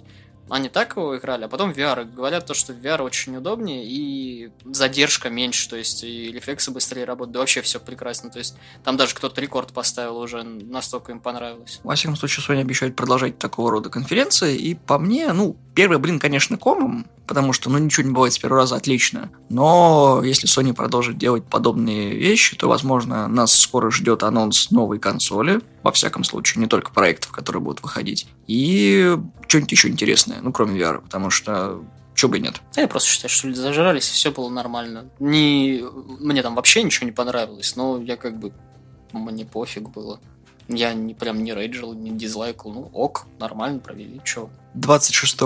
Они 0.49 0.69
так 0.69 0.96
его 0.96 1.19
играли, 1.19 1.44
а 1.44 1.49
потом 1.49 1.73
VR. 1.73 2.05
Говорят 2.05 2.46
то, 2.46 2.55
что 2.55 2.73
VR 2.73 3.02
очень 3.02 3.37
удобнее 3.37 3.84
и 3.84 4.52
задержка 4.64 5.28
меньше, 5.28 5.69
то 5.69 5.76
есть 5.76 6.05
и 6.05 6.31
рефлексы 6.31 6.70
быстрее 6.70 7.05
работают, 7.05 7.32
да 7.32 7.40
вообще 7.40 7.62
все 7.62 7.81
прекрасно, 7.81 8.31
то 8.31 8.38
есть 8.38 8.55
там 8.84 8.96
даже 8.96 9.14
кто-то 9.14 9.40
рекорд 9.40 9.73
поставил 9.73 10.19
уже, 10.19 10.44
настолько 10.44 11.11
им 11.11 11.20
понравилось. 11.20 11.81
Во 11.82 11.96
всяком 11.96 12.17
случае, 12.17 12.44
Sony 12.46 12.61
обещает 12.61 12.94
продолжать 12.94 13.38
такого 13.38 13.73
рода 13.73 13.90
конференции, 13.90 14.56
и 14.56 14.75
по 14.75 14.99
мне, 14.99 15.32
ну, 15.32 15.56
первый 15.75 15.99
блин, 15.99 16.20
конечно, 16.20 16.56
комом, 16.56 17.06
потому 17.26 17.52
что, 17.52 17.69
ну, 17.69 17.78
ничего 17.78 18.06
не 18.06 18.12
бывает 18.12 18.32
с 18.32 18.38
первого 18.38 18.61
раза 18.61 18.76
отлично, 18.76 19.31
но 19.49 20.23
если 20.25 20.49
Sony 20.49 20.73
продолжит 20.73 21.19
делать 21.19 21.44
подобные 21.44 22.14
вещи, 22.14 22.56
то, 22.56 22.69
возможно, 22.69 23.16
нас 23.29 23.59
скоро 23.59 23.91
ждет 23.91 24.23
анонс 24.23 24.71
новой 24.71 24.99
консоли, 24.99 25.61
во 25.83 25.93
всяком 25.93 26.25
случае, 26.25 26.61
не 26.61 26.69
только 26.69 26.93
проектов, 26.93 27.33
которые 27.33 27.63
будут 27.63 27.83
выходить, 27.83 28.27
и 28.47 29.17
что-нибудь 29.49 29.73
еще 29.73 29.89
интересное, 29.89 30.39
ну, 30.43 30.53
кроме 30.53 30.81
VR, 30.81 31.01
потому 31.01 31.31
что 31.31 31.83
чего 32.17 32.31
бы 32.31 32.39
и 32.39 32.41
нет. 32.41 32.61
Да 32.75 32.81
я 32.81 32.89
просто 32.89 33.11
считаю, 33.11 33.31
что 33.31 33.47
люди 33.47 33.59
зажрались, 33.59 34.09
и 34.09 34.13
все 34.15 34.33
было 34.33 34.49
нормально. 34.49 35.11
Не... 35.21 35.85
Мне 36.19 36.43
там 36.43 36.55
вообще 36.55 36.83
ничего 36.83 37.07
не 37.07 37.13
понравилось, 37.13 37.77
но 37.77 38.01
я 38.01 38.17
как 38.17 38.39
бы... 38.39 38.53
Мне 39.13 39.45
пофиг 39.45 39.91
было. 39.91 40.21
Я 40.69 40.95
не 40.95 41.15
прям 41.15 41.45
не 41.45 41.53
рейджил, 41.55 41.93
не 41.93 42.11
дизлайкал. 42.11 42.73
Ну, 42.73 42.91
ок, 42.93 43.27
нормально 43.39 43.79
провели, 43.79 44.21
чё. 44.25 44.50
26 44.75 45.43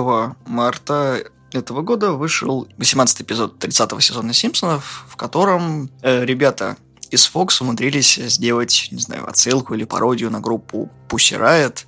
марта 0.47 1.25
этого 1.53 1.83
года 1.83 2.13
вышел 2.13 2.67
18 2.79 3.23
эпизод 3.23 3.59
30 3.59 4.03
сезона 4.03 4.33
Симпсонов, 4.33 5.05
в 5.09 5.17
котором 5.17 5.91
э, 6.03 6.25
ребята 6.25 6.77
из 7.11 7.31
Fox 7.33 7.61
умудрились 7.61 8.15
сделать, 8.15 8.89
не 8.91 9.01
знаю, 9.01 9.29
отсылку 9.29 9.75
или 9.75 9.85
пародию 9.85 10.31
на 10.31 10.41
группу 10.41 10.91
Pussy 11.09 11.39
Riot, 11.39 11.85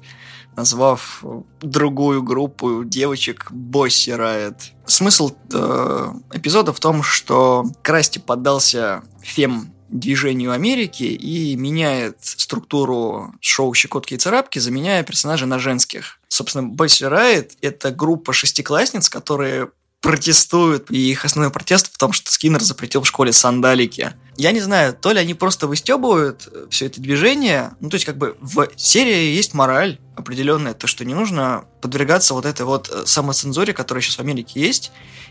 назвав 0.57 1.21
э, 1.23 1.43
другую 1.61 2.23
группу 2.23 2.85
девочек 2.85 3.51
Bossy 3.51 4.17
Riot. 4.17 4.57
Смысл 4.87 5.33
э, 5.53 6.13
эпизода 6.33 6.73
в 6.73 6.81
том, 6.81 7.03
что 7.03 7.65
Красти 7.83 8.19
поддался 8.19 9.03
фем 9.21 9.73
движению 9.89 10.53
Америки 10.53 11.05
и 11.05 11.55
меняет 11.57 12.17
структуру 12.21 13.35
шоу 13.41 13.75
«Щекотки 13.75 14.15
и 14.15 14.19
царапки», 14.19 14.59
заменяя 14.59 15.03
персонажей 15.03 15.47
на 15.47 15.59
женских. 15.59 16.19
Собственно, 16.29 16.67
Bossy 16.67 17.11
Riot— 17.11 17.53
это 17.61 17.91
группа 17.91 18.33
шестиклассниц, 18.33 19.09
которые 19.09 19.71
протестуют, 20.03 20.91
и 20.91 20.99
их 21.11 21.25
основной 21.25 21.53
протест 21.53 21.95
в 21.95 21.97
том, 21.97 22.13
что 22.13 22.31
Скиннер 22.31 22.61
запретил 22.61 23.03
в 23.03 23.07
школе 23.07 23.33
сандалики. 23.33 24.13
Я 24.37 24.51
не 24.51 24.61
знаю, 24.61 24.95
то 24.95 25.13
ли 25.13 25.21
они 25.21 25.33
просто 25.35 25.69
выстебывают 25.69 26.49
все 26.71 26.87
это 26.87 27.01
движение, 27.01 27.71
ну, 27.81 27.89
то 27.89 27.95
есть, 27.95 28.05
как 28.05 28.19
бы, 28.19 28.37
в 28.41 28.69
серии 28.77 29.35
есть 29.35 29.55
мораль 29.55 29.99
определенная, 30.17 30.75
то, 30.75 30.89
что 30.89 31.05
не 31.05 31.15
нужно 31.15 31.67
подвергаться 31.81 32.35
вот 32.35 32.47
этой 32.47 32.67
вот 32.67 32.91
э, 32.91 33.07
самоцензуре, 33.07 33.73
которая 33.73 34.03
сейчас 34.03 34.17
в 34.17 34.21
Америке 34.21 34.61
есть, 34.61 34.91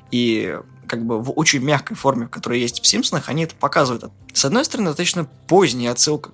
и 0.10 0.58
как 0.88 1.06
бы 1.06 1.22
в 1.22 1.32
очень 1.38 1.60
мягкой 1.60 1.98
форме, 1.98 2.28
в 2.28 2.30
которой 2.30 2.62
есть 2.62 2.82
в 2.82 2.88
Симпсонах, 2.88 3.28
они 3.28 3.44
это 3.44 3.56
показывают. 3.56 4.06
С 4.34 4.46
одной 4.46 4.64
стороны, 4.64 4.90
достаточно 4.90 5.26
поздняя 5.48 5.92
отсылка 5.92 6.32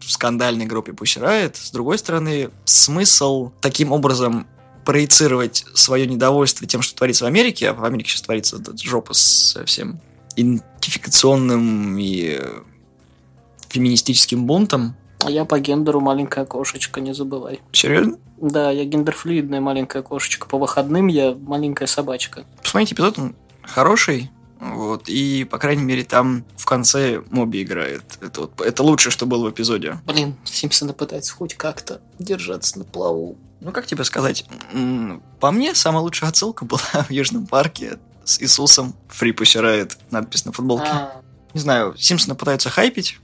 в 0.00 0.10
скандальной 0.10 0.64
группе 0.64 0.92
Pussy 0.92 1.20
Riot, 1.20 1.56
с 1.56 1.70
другой 1.70 1.98
стороны, 1.98 2.50
смысл 2.64 3.52
таким 3.60 3.92
образом 3.92 4.46
проецировать 4.86 5.66
свое 5.74 6.06
недовольство 6.06 6.66
тем, 6.66 6.80
что 6.80 6.96
творится 6.96 7.24
в 7.24 7.26
Америке, 7.26 7.70
а 7.70 7.74
в 7.74 7.84
Америке 7.84 8.10
сейчас 8.10 8.22
творится 8.22 8.56
эта 8.56 8.74
жопа 8.78 9.12
с 9.12 9.62
всем 9.66 10.00
идентификационным 10.36 11.98
и 11.98 12.40
феминистическим 13.68 14.46
бунтом. 14.46 14.94
А 15.24 15.30
я 15.30 15.44
по 15.44 15.58
гендеру 15.58 16.00
маленькая 16.00 16.44
кошечка, 16.44 17.00
не 17.00 17.12
забывай. 17.12 17.60
Серьезно? 17.72 18.16
Да, 18.40 18.70
я 18.70 18.84
гендерфлюидная 18.84 19.60
маленькая 19.60 20.02
кошечка. 20.02 20.46
По 20.46 20.56
выходным 20.56 21.08
я 21.08 21.34
маленькая 21.34 21.86
собачка. 21.86 22.44
Посмотрите 22.62 22.94
эпизод, 22.94 23.18
он 23.18 23.34
хороший, 23.62 24.30
Вот, 24.60 25.08
и, 25.08 25.44
по 25.44 25.58
крайней 25.58 25.84
мере, 25.84 26.04
там 26.04 26.44
в 26.56 26.64
конце 26.64 27.22
Моби 27.30 27.62
играет. 27.62 28.02
Это, 28.20 28.42
вот, 28.42 28.60
это 28.60 28.82
лучшее, 28.82 29.10
что 29.10 29.26
было 29.26 29.48
в 29.48 29.52
эпизоде. 29.52 29.98
Блин, 30.06 30.34
Симпсоны 30.44 30.92
пытаются 30.92 31.34
хоть 31.34 31.54
как-то 31.54 32.00
держаться 32.18 32.78
на 32.78 32.84
плаву. 32.84 33.36
Ну, 33.60 33.72
как 33.72 33.86
тебе 33.86 34.04
сказать? 34.04 34.44
По 35.40 35.50
мне, 35.50 35.74
самая 35.74 36.02
лучшая 36.02 36.30
отсылка 36.30 36.64
была 36.64 36.80
в 37.08 37.10
Южном 37.10 37.46
парке 37.46 37.98
с 38.24 38.40
Иисусом. 38.40 38.94
Free 39.08 39.34
Pussy 39.34 39.90
надпись 40.10 40.44
на 40.44 40.52
футболке. 40.52 40.88
А. 40.88 41.22
Не 41.54 41.60
знаю, 41.60 41.94
Симпсоны 41.96 42.34
пытаются 42.34 42.70
хайпить 42.70 43.18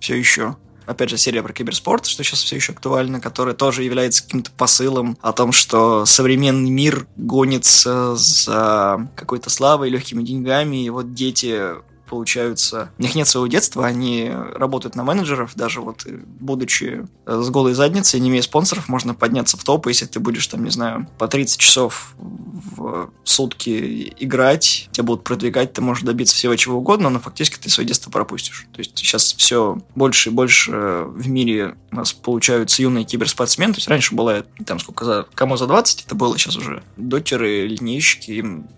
все 0.00 0.16
еще 0.16 0.56
опять 0.88 1.10
же, 1.10 1.18
серия 1.18 1.42
про 1.42 1.52
киберспорт, 1.52 2.06
что 2.06 2.24
сейчас 2.24 2.42
все 2.42 2.56
еще 2.56 2.72
актуально, 2.72 3.20
которая 3.20 3.54
тоже 3.54 3.84
является 3.84 4.24
каким-то 4.24 4.50
посылом 4.52 5.18
о 5.20 5.32
том, 5.32 5.52
что 5.52 6.06
современный 6.06 6.70
мир 6.70 7.06
гонится 7.16 8.16
за 8.16 9.08
какой-то 9.14 9.50
славой, 9.50 9.90
легкими 9.90 10.22
деньгами, 10.22 10.84
и 10.84 10.90
вот 10.90 11.12
дети 11.12 11.60
получаются... 12.08 12.90
У 12.98 13.02
них 13.02 13.14
нет 13.14 13.28
своего 13.28 13.46
детства, 13.46 13.86
они 13.86 14.30
работают 14.54 14.94
на 14.96 15.04
менеджеров, 15.04 15.52
даже 15.54 15.80
вот 15.80 16.06
э, 16.06 16.18
будучи 16.40 17.06
э, 17.26 17.40
с 17.40 17.50
голой 17.50 17.74
задницей, 17.74 18.20
не 18.20 18.28
имея 18.30 18.42
спонсоров, 18.42 18.88
можно 18.88 19.14
подняться 19.14 19.56
в 19.56 19.64
топ, 19.64 19.86
если 19.86 20.06
ты 20.06 20.20
будешь 20.20 20.46
там, 20.46 20.64
не 20.64 20.70
знаю, 20.70 21.06
по 21.18 21.28
30 21.28 21.58
часов 21.58 22.14
в 22.18 23.10
сутки 23.24 24.12
играть, 24.18 24.88
тебя 24.92 25.04
будут 25.04 25.24
продвигать, 25.24 25.72
ты 25.72 25.80
можешь 25.80 26.04
добиться 26.04 26.34
всего 26.34 26.56
чего 26.56 26.78
угодно, 26.78 27.10
но 27.10 27.20
фактически 27.20 27.58
ты 27.60 27.70
свое 27.70 27.86
детство 27.86 28.10
пропустишь. 28.10 28.66
То 28.72 28.80
есть 28.80 28.96
сейчас 28.96 29.34
все 29.34 29.78
больше 29.94 30.30
и 30.30 30.32
больше 30.32 31.04
в 31.06 31.28
мире 31.28 31.76
у 31.90 31.96
нас 31.96 32.12
получаются 32.12 32.82
юные 32.82 33.04
киберспортсмены, 33.04 33.74
то 33.74 33.78
есть 33.78 33.88
раньше 33.88 34.14
была 34.14 34.42
там 34.66 34.78
сколько 34.78 35.04
за 35.04 35.26
кому 35.34 35.56
за 35.56 35.66
20 35.66 36.06
это 36.06 36.14
было, 36.14 36.36
сейчас 36.38 36.56
уже 36.56 36.82
дотеры, 36.96 37.66
линейщики, 37.66 38.32
им 38.32 38.68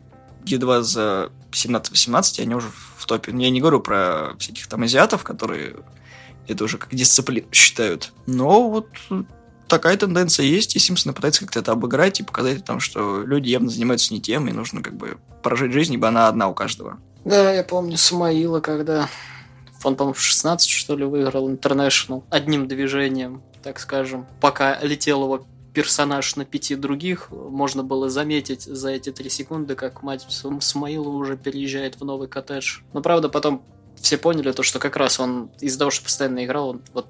едва 0.44 0.82
за 0.82 1.30
17-18, 1.52 2.42
они 2.42 2.54
уже 2.54 2.68
в 3.00 3.06
топе. 3.06 3.32
Я 3.32 3.50
не 3.50 3.60
говорю 3.60 3.80
про 3.80 4.34
всяких 4.38 4.66
там 4.66 4.82
азиатов, 4.82 5.24
которые 5.24 5.76
это 6.46 6.64
уже 6.64 6.78
как 6.78 6.94
дисциплину 6.94 7.48
считают. 7.52 8.12
Но 8.26 8.68
вот 8.68 8.88
такая 9.68 9.96
тенденция 9.96 10.44
есть, 10.46 10.76
и 10.76 10.78
Симпсоны 10.78 11.14
пытаются 11.14 11.42
как-то 11.42 11.60
это 11.60 11.72
обыграть 11.72 12.20
и 12.20 12.24
показать 12.24 12.64
там, 12.64 12.80
что 12.80 13.22
люди 13.22 13.48
явно 13.48 13.70
занимаются 13.70 14.12
не 14.12 14.20
тем, 14.20 14.48
и 14.48 14.52
нужно 14.52 14.82
как 14.82 14.94
бы 14.94 15.18
прожить 15.42 15.72
жизнь, 15.72 15.94
ибо 15.94 16.08
она 16.08 16.28
одна 16.28 16.48
у 16.48 16.54
каждого. 16.54 16.98
Да, 17.24 17.52
я 17.52 17.62
помню 17.62 17.96
Самаила, 17.96 18.60
когда 18.60 19.08
он, 19.84 19.96
по-моему, 19.96 20.14
в 20.14 20.20
16, 20.20 20.68
что 20.68 20.96
ли, 20.96 21.04
выиграл 21.04 21.50
International 21.50 22.24
одним 22.30 22.68
движением, 22.68 23.42
так 23.62 23.78
скажем, 23.78 24.26
пока 24.40 24.78
летел 24.80 25.22
его 25.22 25.46
персонаж 25.72 26.36
на 26.36 26.44
пяти 26.44 26.74
других, 26.74 27.30
можно 27.30 27.82
было 27.82 28.08
заметить 28.08 28.62
за 28.62 28.90
эти 28.90 29.12
три 29.12 29.30
секунды, 29.30 29.74
как 29.74 30.02
мать 30.02 30.26
Смаилова 30.28 31.16
уже 31.16 31.36
переезжает 31.36 32.00
в 32.00 32.04
новый 32.04 32.28
коттедж. 32.28 32.80
Но 32.92 33.02
правда 33.02 33.28
потом 33.28 33.62
все 33.96 34.18
поняли 34.18 34.52
то, 34.52 34.62
что 34.62 34.78
как 34.78 34.96
раз 34.96 35.20
он 35.20 35.50
из-за 35.60 35.78
того, 35.78 35.90
что 35.90 36.04
постоянно 36.04 36.44
играл, 36.44 36.70
он 36.70 36.82
вот 36.92 37.06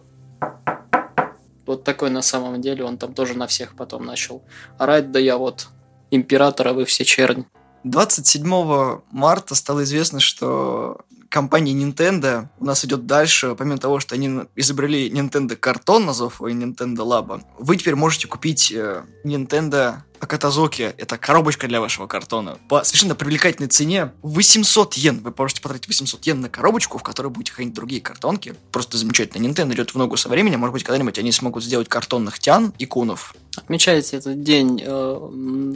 вот 1.67 1.85
такой 1.85 2.11
на 2.11 2.23
самом 2.23 2.61
деле, 2.61 2.85
он 2.85 2.99
там 2.99 3.14
тоже 3.14 3.38
на 3.38 3.47
всех 3.47 3.76
потом 3.76 4.05
начал 4.05 4.43
орать, 4.76 5.12
да 5.12 5.21
я 5.21 5.38
вот 5.38 5.69
император, 6.11 6.69
а 6.69 6.73
вы 6.73 6.85
все 6.85 7.05
чернь. 7.05 7.45
27 7.85 9.00
марта 9.12 9.55
стало 9.55 9.85
известно, 9.85 10.19
что 10.19 11.02
компания 11.31 11.73
Nintendo 11.73 12.49
у 12.59 12.65
нас 12.67 12.85
идет 12.85 13.07
дальше, 13.07 13.55
помимо 13.55 13.79
того, 13.79 14.01
что 14.01 14.17
они 14.17 14.43
изобрели 14.57 15.09
Nintendo 15.09 15.57
картон, 15.57 16.05
назвав 16.05 16.41
его 16.41 16.51
Nintendo 16.51 17.07
Labo, 17.07 17.43
вы 17.59 17.77
теперь 17.77 17.95
можете 17.95 18.27
купить 18.27 18.73
э, 18.73 19.05
Nintendo 19.25 20.03
Акатазоки, 20.19 20.93
это 20.99 21.17
коробочка 21.17 21.67
для 21.67 21.81
вашего 21.81 22.07
картона, 22.07 22.59
по 22.69 22.85
совершенно 22.85 23.15
привлекательной 23.15 23.69
цене 23.69 24.13
800 24.21 24.95
йен. 24.95 25.21
Вы 25.23 25.33
можете 25.35 25.63
потратить 25.63 25.89
800 25.89 26.27
йен 26.27 26.43
на 26.43 26.51
коробочку, 26.51 26.99
в 26.99 27.03
которой 27.03 27.29
будете 27.29 27.53
хранить 27.53 27.73
другие 27.73 28.03
картонки. 28.03 28.55
Просто 28.71 28.99
замечательно. 28.99 29.47
Nintendo 29.47 29.73
идет 29.73 29.95
в 29.95 29.95
ногу 29.97 30.19
со 30.19 30.29
временем. 30.29 30.61
Может 30.61 30.75
быть, 30.75 30.85
когда-нибудь 30.85 31.19
они 31.19 31.33
смогут 31.33 31.65
сделать 31.65 31.89
картонных 31.89 32.39
тян 32.39 32.75
и 32.77 32.85
кунов. 32.85 33.35
Отмечайте 33.57 34.19
этот 34.19 34.43
день 34.43 34.83
э, 34.85 35.19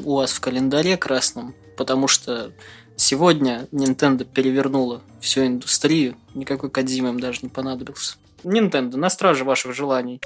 у 0.04 0.14
вас 0.14 0.32
в 0.32 0.40
календаре 0.40 0.98
красном, 0.98 1.54
потому 1.78 2.06
что 2.06 2.52
Сегодня 2.96 3.66
Nintendo 3.72 4.24
перевернула 4.24 5.02
всю 5.20 5.46
индустрию, 5.46 6.16
никакой 6.34 6.70
Кадзима 6.70 7.10
им 7.10 7.20
даже 7.20 7.40
не 7.42 7.48
понадобился. 7.48 8.16
Nintendo, 8.44 8.96
на 8.96 9.10
страже 9.10 9.44
ваших 9.44 9.74
желаний. 9.74 10.20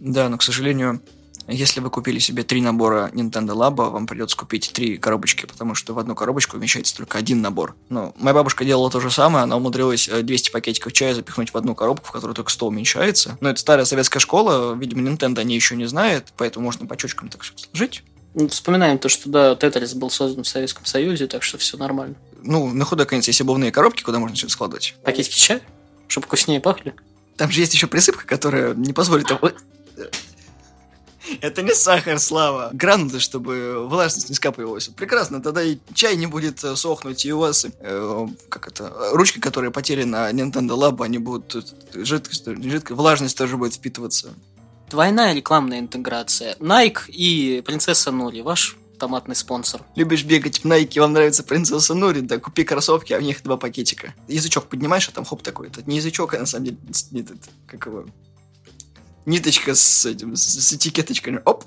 Да, 0.00 0.28
но, 0.28 0.38
к 0.38 0.42
сожалению, 0.42 1.00
если 1.46 1.80
вы 1.80 1.88
купили 1.88 2.18
себе 2.18 2.42
три 2.42 2.60
набора 2.60 3.10
Nintendo 3.14 3.54
Labo, 3.54 3.90
вам 3.90 4.06
придется 4.06 4.36
купить 4.36 4.70
три 4.72 4.98
коробочки, 4.98 5.46
потому 5.46 5.74
что 5.74 5.94
в 5.94 5.98
одну 5.98 6.14
коробочку 6.14 6.58
вмещается 6.58 6.94
только 6.94 7.16
один 7.16 7.40
набор. 7.40 7.74
Ну, 7.88 8.14
моя 8.18 8.34
бабушка 8.34 8.66
делала 8.66 8.90
то 8.90 9.00
же 9.00 9.10
самое, 9.10 9.44
она 9.44 9.56
умудрилась 9.56 10.08
200 10.08 10.48
э, 10.48 10.52
пакетиков 10.52 10.92
чая 10.92 11.14
запихнуть 11.14 11.54
в 11.54 11.56
одну 11.56 11.74
коробку, 11.74 12.06
в 12.06 12.12
которой 12.12 12.34
только 12.34 12.50
100 12.50 12.66
уменьшается. 12.66 13.38
Но 13.40 13.48
это 13.48 13.60
старая 13.60 13.86
советская 13.86 14.20
школа, 14.20 14.74
видимо, 14.74 15.08
Nintendo 15.08 15.38
они 15.38 15.54
еще 15.54 15.74
не 15.74 15.86
знает, 15.86 16.34
поэтому 16.36 16.66
можно 16.66 16.86
по 16.86 16.96
чучкам 16.98 17.30
так 17.30 17.42
все 17.42 17.54
сложить. 17.56 18.02
Ну, 18.34 18.48
вспоминаем 18.48 18.98
то, 18.98 19.08
что 19.08 19.28
да, 19.28 19.56
Тетрис 19.56 19.94
был 19.94 20.10
создан 20.10 20.44
в 20.44 20.48
Советском 20.48 20.84
Союзе, 20.84 21.26
так 21.26 21.42
что 21.42 21.58
все 21.58 21.76
нормально. 21.76 22.14
Ну, 22.42 22.72
на 22.72 22.84
худой 22.84 23.06
конец 23.06 23.26
есть 23.26 23.40
обувные 23.40 23.72
коробки, 23.72 24.02
куда 24.02 24.18
можно 24.18 24.36
это 24.36 24.48
складывать. 24.48 24.94
Пакетики 25.02 25.38
чая? 25.38 25.60
Чтобы 26.06 26.26
вкуснее 26.26 26.60
пахли? 26.60 26.94
Там 27.36 27.50
же 27.50 27.60
есть 27.60 27.74
еще 27.74 27.86
присыпка, 27.86 28.26
которая 28.26 28.74
не 28.74 28.92
позволит... 28.92 29.26
Это 31.40 31.62
не 31.62 31.74
сахар, 31.74 32.18
Слава. 32.18 32.70
Гранулы, 32.72 33.20
чтобы 33.20 33.86
влажность 33.86 34.28
не 34.30 34.34
скапливалась. 34.34 34.88
Прекрасно, 34.88 35.42
тогда 35.42 35.62
и 35.62 35.78
чай 35.94 36.16
не 36.16 36.26
будет 36.26 36.64
э, 36.64 36.74
сохнуть, 36.74 37.24
и 37.26 37.32
у 37.32 37.38
вас, 37.38 37.66
э, 37.80 38.26
как 38.48 38.68
это, 38.68 38.92
ручки, 39.12 39.38
которые 39.38 39.70
потели 39.70 40.04
на 40.04 40.30
Nintendo 40.30 40.70
Labo, 40.70 41.04
они 41.04 41.18
будут 41.18 41.54
э, 41.54 42.04
жидкость, 42.04 42.46
жидкая 42.46 42.96
влажность 42.96 43.36
тоже 43.36 43.56
будет 43.56 43.74
впитываться. 43.74 44.34
Двойная 44.90 45.34
рекламная 45.34 45.80
интеграция. 45.80 46.56
Nike 46.56 47.08
и 47.08 47.62
Принцесса 47.64 48.10
Нури. 48.10 48.40
Ваш 48.40 48.76
томатный 48.98 49.36
спонсор. 49.36 49.82
Любишь 49.94 50.24
бегать 50.24 50.58
в 50.58 50.64
Nike, 50.64 51.00
вам 51.00 51.12
нравится 51.12 51.44
принцесса 51.44 51.94
Нури, 51.94 52.20
да 52.20 52.38
купи 52.38 52.64
кроссовки, 52.64 53.12
а 53.12 53.18
в 53.18 53.22
них 53.22 53.42
два 53.42 53.56
пакетика. 53.56 54.14
Язычок 54.26 54.66
поднимаешь, 54.66 55.08
а 55.08 55.12
там 55.12 55.24
хоп 55.24 55.42
такой. 55.42 55.68
Это 55.68 55.82
не 55.88 55.96
язычок, 55.96 56.34
а 56.34 56.40
на 56.40 56.46
самом 56.46 56.64
деле, 56.64 56.76
не 57.12 57.20
этот, 57.20 57.38
как 57.66 57.86
его, 57.86 58.06
ниточка 59.24 59.74
с 59.74 60.04
этим, 60.04 60.34
с, 60.34 60.72
этикеточкой. 60.72 61.38
Оп, 61.44 61.64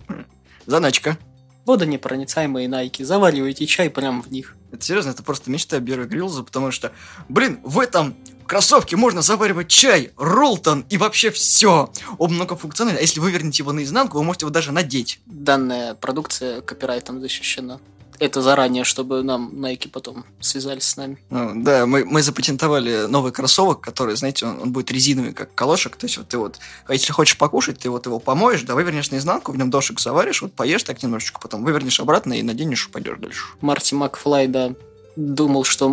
заначка. 0.65 1.17
Водонепроницаемые 1.65 2.67
Nike. 2.67 3.05
Заваривайте 3.05 3.65
чай 3.65 3.89
прямо 3.89 4.21
в 4.21 4.31
них. 4.31 4.55
Это 4.71 4.83
серьезно, 4.83 5.11
это 5.11 5.23
просто 5.23 5.51
мечта 5.51 5.79
Бера 5.79 6.05
Грилза, 6.05 6.43
потому 6.43 6.71
что, 6.71 6.91
блин, 7.29 7.59
в 7.63 7.79
этом 7.79 8.15
кроссовке 8.51 8.98
можно 8.98 9.22
заваривать 9.22 9.70
чай, 9.70 10.12
роллтон 10.17 10.84
и 10.89 10.98
вообще 10.98 11.31
все. 11.31 11.89
Он 12.17 12.34
многофункциональный, 12.34 13.00
а 13.00 13.01
если 13.01 13.22
вы 13.22 13.31
вернете 13.31 13.63
его 13.63 13.72
наизнанку, 13.72 14.17
вы 14.17 14.25
можете 14.25 14.43
его 14.43 14.51
даже 14.51 14.74
надеть. 14.74 15.22
Данная 15.25 15.93
продукция 15.96 16.60
копирайтом 16.60 17.22
защищена 17.22 17.79
это 18.20 18.41
заранее, 18.43 18.84
чтобы 18.84 19.24
нам 19.24 19.50
Nike 19.51 19.89
потом 19.89 20.25
связались 20.41 20.84
с 20.84 20.96
нами. 20.96 21.17
Ну, 21.31 21.63
да, 21.63 21.88
мы, 21.88 22.05
мы 22.05 22.22
запатентовали 22.22 23.08
новый 23.08 23.31
кроссовок, 23.31 23.81
который, 23.81 24.15
знаете, 24.15 24.46
он, 24.46 24.60
он 24.62 24.72
будет 24.72 24.91
резиновый, 24.91 25.34
как 25.34 25.55
колошек. 25.55 25.96
То 25.96 26.05
есть 26.05 26.17
вот 26.17 26.27
ты 26.27 26.38
вот, 26.38 26.60
а 26.86 26.93
если 26.93 27.12
хочешь 27.13 27.36
покушать, 27.36 27.79
ты 27.79 27.89
вот 27.89 28.05
его 28.05 28.20
помоешь, 28.20 28.62
да, 28.62 28.75
вывернешь 28.75 29.10
наизнанку, 29.10 29.53
в 29.53 29.58
нем 29.58 29.72
дошек 29.72 30.00
заваришь, 30.00 30.43
вот 30.43 30.53
поешь 30.53 30.84
так 30.84 31.01
немножечко, 31.01 31.39
потом 31.41 31.63
вывернешь 31.63 32.00
обратно 32.00 32.34
и 32.34 32.43
наденешь 32.43 32.88
и 32.88 32.91
пойдешь 32.91 33.17
дальше. 33.17 33.46
Марти 33.62 33.96
Макфлай, 33.96 34.46
да, 34.48 34.74
думал, 35.15 35.63
что 35.63 35.89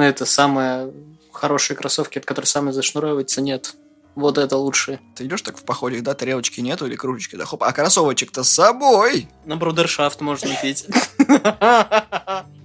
это 0.00 0.26
самые 0.26 0.92
хорошие 1.34 1.76
кроссовки, 1.76 2.18
от 2.18 2.24
которых 2.24 2.48
самые 2.48 2.72
зашнуровываются, 2.72 3.40
нет. 3.40 3.74
Вот 4.14 4.38
это 4.38 4.56
лучше. 4.56 5.00
Ты 5.16 5.24
идешь 5.24 5.42
так 5.42 5.58
в 5.58 5.64
походе, 5.64 6.00
да, 6.00 6.14
тарелочки 6.14 6.60
нету 6.60 6.86
или 6.86 6.94
кружечки, 6.94 7.34
да, 7.34 7.44
хоп, 7.44 7.64
а 7.64 7.72
кроссовочек-то 7.72 8.44
с 8.44 8.48
собой. 8.48 9.28
На 9.44 9.56
брудершафт 9.56 10.20
можно 10.20 10.50
пить. 10.62 10.86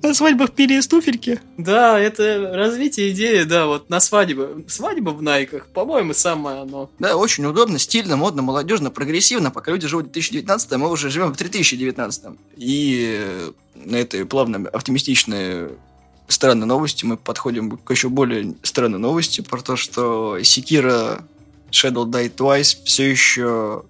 На 0.01 0.13
свадьбах 0.13 0.51
пили 0.51 0.79
туфельки. 0.81 1.41
Да, 1.57 1.99
это 1.99 2.51
развитие 2.53 3.11
идеи, 3.11 3.43
да, 3.43 3.65
вот 3.67 3.89
на 3.89 3.99
свадьбы. 3.99 4.63
Свадьба 4.67 5.09
в 5.09 5.21
Найках, 5.21 5.67
по-моему, 5.67 6.13
самое 6.13 6.61
оно. 6.61 6.89
Да, 6.99 7.17
очень 7.17 7.45
удобно, 7.45 7.77
стильно, 7.79 8.15
модно, 8.15 8.41
молодежно, 8.41 8.91
прогрессивно. 8.91 9.51
Пока 9.51 9.71
люди 9.71 9.87
живут 9.87 10.07
в 10.07 10.11
2019 10.11 10.71
мы 10.73 10.89
уже 10.89 11.09
живем 11.09 11.33
в 11.33 11.37
3019 11.37 12.37
И 12.55 13.51
на 13.75 13.97
этой 13.97 14.25
плавно 14.25 14.69
оптимистичной 14.69 15.69
странной 16.31 16.67
новости 16.67 17.05
мы 17.05 17.17
подходим 17.17 17.77
к 17.77 17.91
еще 17.91 18.09
более 18.09 18.55
странной 18.63 18.99
новости 18.99 19.41
про 19.41 19.61
то, 19.61 19.75
что 19.75 20.41
Секира 20.43 21.25
Shadow 21.71 22.05
Die 22.05 22.33
Twice 22.33 22.77
все 22.83 23.09
еще 23.09 23.83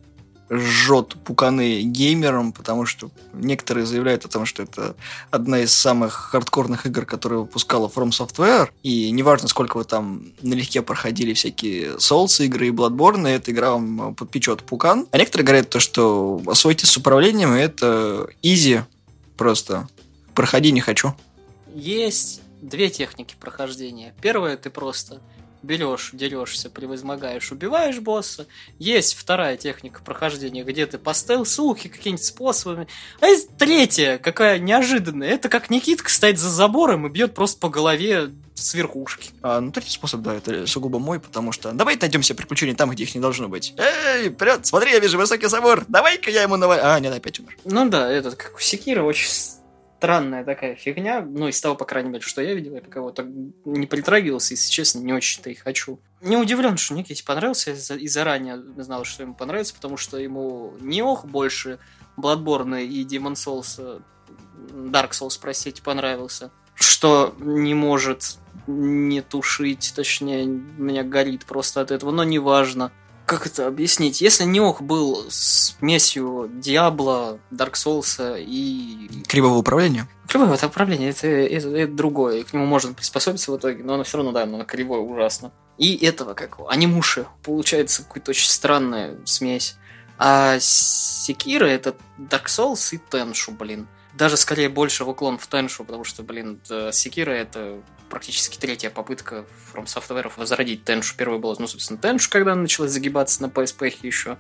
жжет 0.52 1.16
пуканы 1.24 1.82
геймерам, 1.82 2.52
потому 2.52 2.86
что 2.86 3.12
некоторые 3.34 3.86
заявляют 3.86 4.26
о 4.26 4.30
том, 4.30 4.46
что 4.46 4.64
это 4.64 4.96
одна 5.30 5.60
из 5.60 5.72
самых 5.74 6.14
хардкорных 6.14 6.86
игр, 6.86 7.06
которые 7.06 7.42
выпускала 7.42 7.88
From 7.88 8.10
Software, 8.10 8.70
и 8.84 9.12
неважно, 9.12 9.48
сколько 9.48 9.78
вы 9.78 9.84
там 9.84 10.24
налегке 10.42 10.82
проходили 10.82 11.34
всякие 11.34 11.98
Souls 11.98 12.44
игры 12.44 12.68
и 12.68 12.72
Bloodborne, 12.72 13.28
эта 13.28 13.52
игра 13.52 13.72
вам 13.72 14.16
подпечет 14.16 14.64
пукан. 14.64 15.08
А 15.12 15.18
некоторые 15.18 15.46
говорят 15.46 15.70
то, 15.70 15.80
что 15.80 16.42
освойтесь 16.48 16.90
с 16.90 16.98
управлением, 16.98 17.54
и 17.54 17.60
это 17.60 18.28
изи 18.42 18.82
просто. 19.38 19.88
Проходи 20.34 20.72
не 20.72 20.82
хочу. 20.82 21.14
Есть 21.74 22.42
две 22.62 22.90
техники 22.90 23.36
прохождения. 23.40 24.14
Первая 24.22 24.58
ты 24.58 24.70
просто 24.70 25.22
берешь, 25.62 26.12
дерешься, 26.14 26.70
превозмогаешь, 26.70 27.52
убиваешь 27.52 28.00
босса. 28.00 28.48
Есть 28.78 29.16
вторая 29.16 29.58
техника 29.58 30.02
прохождения, 30.04 30.64
где 30.64 30.86
ты 30.86 30.98
поставил 30.98 31.46
ссылки 31.46 31.88
какими-нибудь 31.88 32.26
способами. 32.26 32.88
А 33.20 33.28
есть 33.28 33.50
третья, 33.58 34.18
какая 34.18 34.60
неожиданная. 34.60 35.30
Это 35.30 35.50
как 35.50 35.70
Никитка 35.70 36.10
стоит 36.10 36.38
за 36.38 36.50
забором 36.50 37.08
и 37.08 37.10
бьет 37.10 37.34
просто 37.34 37.60
по 37.60 37.70
голове 37.70 38.32
с 38.54 38.74
верхушки. 38.74 39.32
А, 39.42 39.60
ну, 39.62 39.72
третий 39.72 39.92
способ, 39.92 40.22
да, 40.22 40.36
это 40.36 40.68
сугубо 40.68 41.00
мой, 41.00 41.20
потому 41.20 41.52
что 41.52 41.72
давай 41.72 41.98
найдем 41.98 42.24
себе 42.24 42.38
приключения 42.38 42.76
там, 42.76 42.90
где 42.90 43.04
их 43.04 43.16
не 43.16 43.22
должно 43.22 43.48
быть. 43.48 43.74
Эй, 43.78 44.30
вперед, 44.30 44.66
смотри, 44.66 44.92
я 44.92 45.00
вижу 45.00 45.18
высокий 45.18 45.48
забор, 45.48 45.86
давай-ка 45.88 46.30
я 46.30 46.44
ему 46.44 46.58
навалю. 46.58 46.82
А, 46.84 47.00
нет, 47.00 47.14
опять 47.14 47.40
умер. 47.40 47.58
Ну 47.64 47.90
да, 47.90 48.10
этот, 48.10 48.36
как 48.36 48.58
у 48.58 48.60
Секира, 48.60 49.04
очень 49.04 49.30
странная 50.00 50.46
такая 50.46 50.76
фигня. 50.76 51.22
Ну, 51.22 51.50
из 51.50 51.60
того, 51.60 51.76
по 51.76 51.84
крайней 51.84 52.10
мере, 52.10 52.22
что 52.22 52.42
я 52.42 52.54
видел, 52.54 52.74
я 52.74 52.82
пока 52.82 53.02
вот 53.02 53.16
так 53.16 53.26
не 53.66 53.86
притрагивался, 53.86 54.54
если 54.54 54.72
честно, 54.72 55.00
не 55.00 55.12
очень-то 55.12 55.50
и 55.50 55.56
хочу. 55.56 56.00
Не 56.22 56.38
удивлен, 56.38 56.78
что 56.78 56.94
Никите 56.94 57.22
понравился, 57.26 57.72
и 57.74 58.08
заранее 58.08 58.64
знал, 58.78 59.04
что 59.04 59.24
ему 59.24 59.34
понравится, 59.34 59.74
потому 59.76 59.98
что 59.98 60.18
ему 60.18 60.74
не 60.80 61.02
ох 61.02 61.26
больше 61.26 61.80
Bloodborne 62.16 62.82
и 62.86 63.04
Demon 63.04 63.34
Souls, 63.34 64.02
Dark 64.72 65.12
Souls, 65.12 65.38
простите, 65.42 65.82
понравился. 65.82 66.50
Что 66.76 67.36
не 67.40 67.74
может 67.74 68.38
не 68.68 69.22
тушить, 69.22 69.92
точнее, 69.94 70.46
меня 70.46 71.04
горит 71.04 71.44
просто 71.44 71.82
от 71.82 71.92
этого, 71.92 72.12
но 72.12 72.24
неважно 72.24 72.94
как 73.30 73.46
это 73.46 73.68
объяснить? 73.68 74.22
Если 74.22 74.44
Неох 74.44 74.82
был 74.82 75.28
смесью 75.30 76.50
Диабло, 76.52 77.40
Dark 77.52 77.74
Souls 77.74 78.20
и... 78.40 79.08
Кривого 79.28 79.60
управления? 79.60 80.08
Кривое 80.28 80.56
это 80.56 80.66
управление, 80.66 81.12
это, 81.12 81.28
это, 81.28 81.70
это 81.70 81.94
другое. 81.94 82.44
К 82.44 82.54
нему 82.54 82.66
можно 82.66 82.94
приспособиться 82.94 83.52
в 83.52 83.58
итоге, 83.58 83.84
но 83.84 83.94
оно 83.94 84.04
все 84.04 84.18
равно, 84.18 84.32
да, 84.32 84.44
оно 84.44 84.66
кривое 84.66 85.02
ужасно. 85.02 85.52
И 85.78 85.96
этого, 86.04 86.34
как 86.34 86.58
анимуши, 86.68 87.28
получается 87.44 88.04
какая-то 88.04 88.32
очень 88.32 88.50
странная 88.50 89.16
смесь. 89.26 89.76
А 90.18 90.58
Секира 90.60 91.66
это 91.66 91.96
Dark 92.18 92.46
Souls 92.48 92.96
и 92.96 92.98
Теншу, 92.98 93.52
блин 93.52 93.88
даже 94.14 94.38
скорее 94.38 94.70
больше 94.70 95.04
в 95.04 95.10
уклон 95.10 95.38
в 95.38 95.48
Теншу, 95.48 95.84
потому 95.84 96.04
что, 96.04 96.24
блин, 96.24 96.60
Секира 96.92 97.32
это 97.32 97.82
практически 98.10 98.58
третья 98.58 98.90
попытка 98.90 99.46
From 99.74 99.86
Software 99.86 100.32
возродить 100.36 100.84
Теншу. 100.84 101.16
Первая 101.16 101.40
была, 101.40 101.56
ну, 101.60 101.68
собственно, 101.68 102.00
Теншу, 102.00 102.30
когда 102.30 102.54
она 102.54 102.64
начала 102.64 102.88
загибаться 102.88 103.42
на 103.42 103.48
PSP 103.48 103.96
еще. 104.02 104.38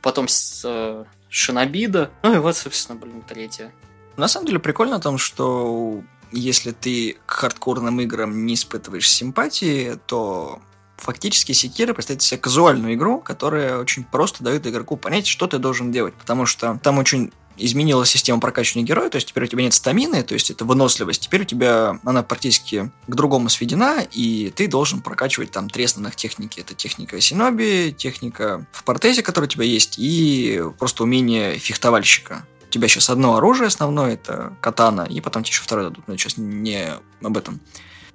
Потом 0.00 0.26
с 0.26 0.62
э, 0.64 1.04
Шинобида. 1.28 2.10
Ну 2.22 2.34
и 2.34 2.38
вот, 2.38 2.56
собственно, 2.56 2.98
блин, 2.98 3.22
третья. 3.22 3.72
На 4.16 4.28
самом 4.28 4.46
деле 4.46 4.58
прикольно 4.58 4.96
о 4.96 5.00
том, 5.00 5.18
что 5.18 6.02
если 6.32 6.72
ты 6.72 7.18
к 7.26 7.30
хардкорным 7.30 8.00
играм 8.00 8.44
не 8.44 8.54
испытываешь 8.54 9.08
симпатии, 9.08 9.98
то 10.06 10.60
фактически 10.96 11.52
Секира 11.52 11.94
представляет 11.94 12.22
себе 12.22 12.40
казуальную 12.40 12.94
игру, 12.94 13.20
которая 13.20 13.78
очень 13.78 14.04
просто 14.04 14.42
дает 14.42 14.66
игроку 14.66 14.96
понять, 14.96 15.26
что 15.26 15.46
ты 15.46 15.58
должен 15.58 15.92
делать, 15.92 16.14
потому 16.14 16.46
что 16.46 16.78
там 16.82 16.98
очень 16.98 17.32
изменила 17.64 18.04
система 18.04 18.40
прокачивания 18.40 18.86
героя, 18.86 19.08
то 19.08 19.16
есть 19.16 19.28
теперь 19.28 19.44
у 19.44 19.46
тебя 19.46 19.62
нет 19.62 19.74
стамины, 19.74 20.22
то 20.22 20.34
есть 20.34 20.50
это 20.50 20.64
выносливость, 20.64 21.22
теперь 21.22 21.42
у 21.42 21.44
тебя 21.44 21.98
она 22.04 22.22
практически 22.22 22.90
к 23.06 23.14
другому 23.14 23.48
сведена, 23.48 24.06
и 24.12 24.52
ты 24.54 24.68
должен 24.68 25.00
прокачивать 25.00 25.50
там 25.50 25.70
три 25.70 25.84
основных 25.84 26.16
техники. 26.16 26.60
Это 26.60 26.74
техника 26.74 27.20
Синоби, 27.20 27.94
техника 27.96 28.66
в 28.72 28.84
Портезе, 28.84 29.22
которая 29.22 29.48
у 29.48 29.50
тебя 29.50 29.64
есть, 29.64 29.94
и 29.98 30.62
просто 30.78 31.04
умение 31.04 31.58
фехтовальщика. 31.58 32.46
У 32.66 32.70
тебя 32.70 32.88
сейчас 32.88 33.10
одно 33.10 33.36
оружие 33.36 33.66
основное, 33.66 34.14
это 34.14 34.56
катана, 34.60 35.02
и 35.02 35.20
потом 35.20 35.44
тебе 35.44 35.52
еще 35.52 35.62
второе 35.62 35.88
дадут, 35.88 36.08
но 36.08 36.16
сейчас 36.16 36.36
не 36.36 36.94
об 37.22 37.36
этом. 37.36 37.60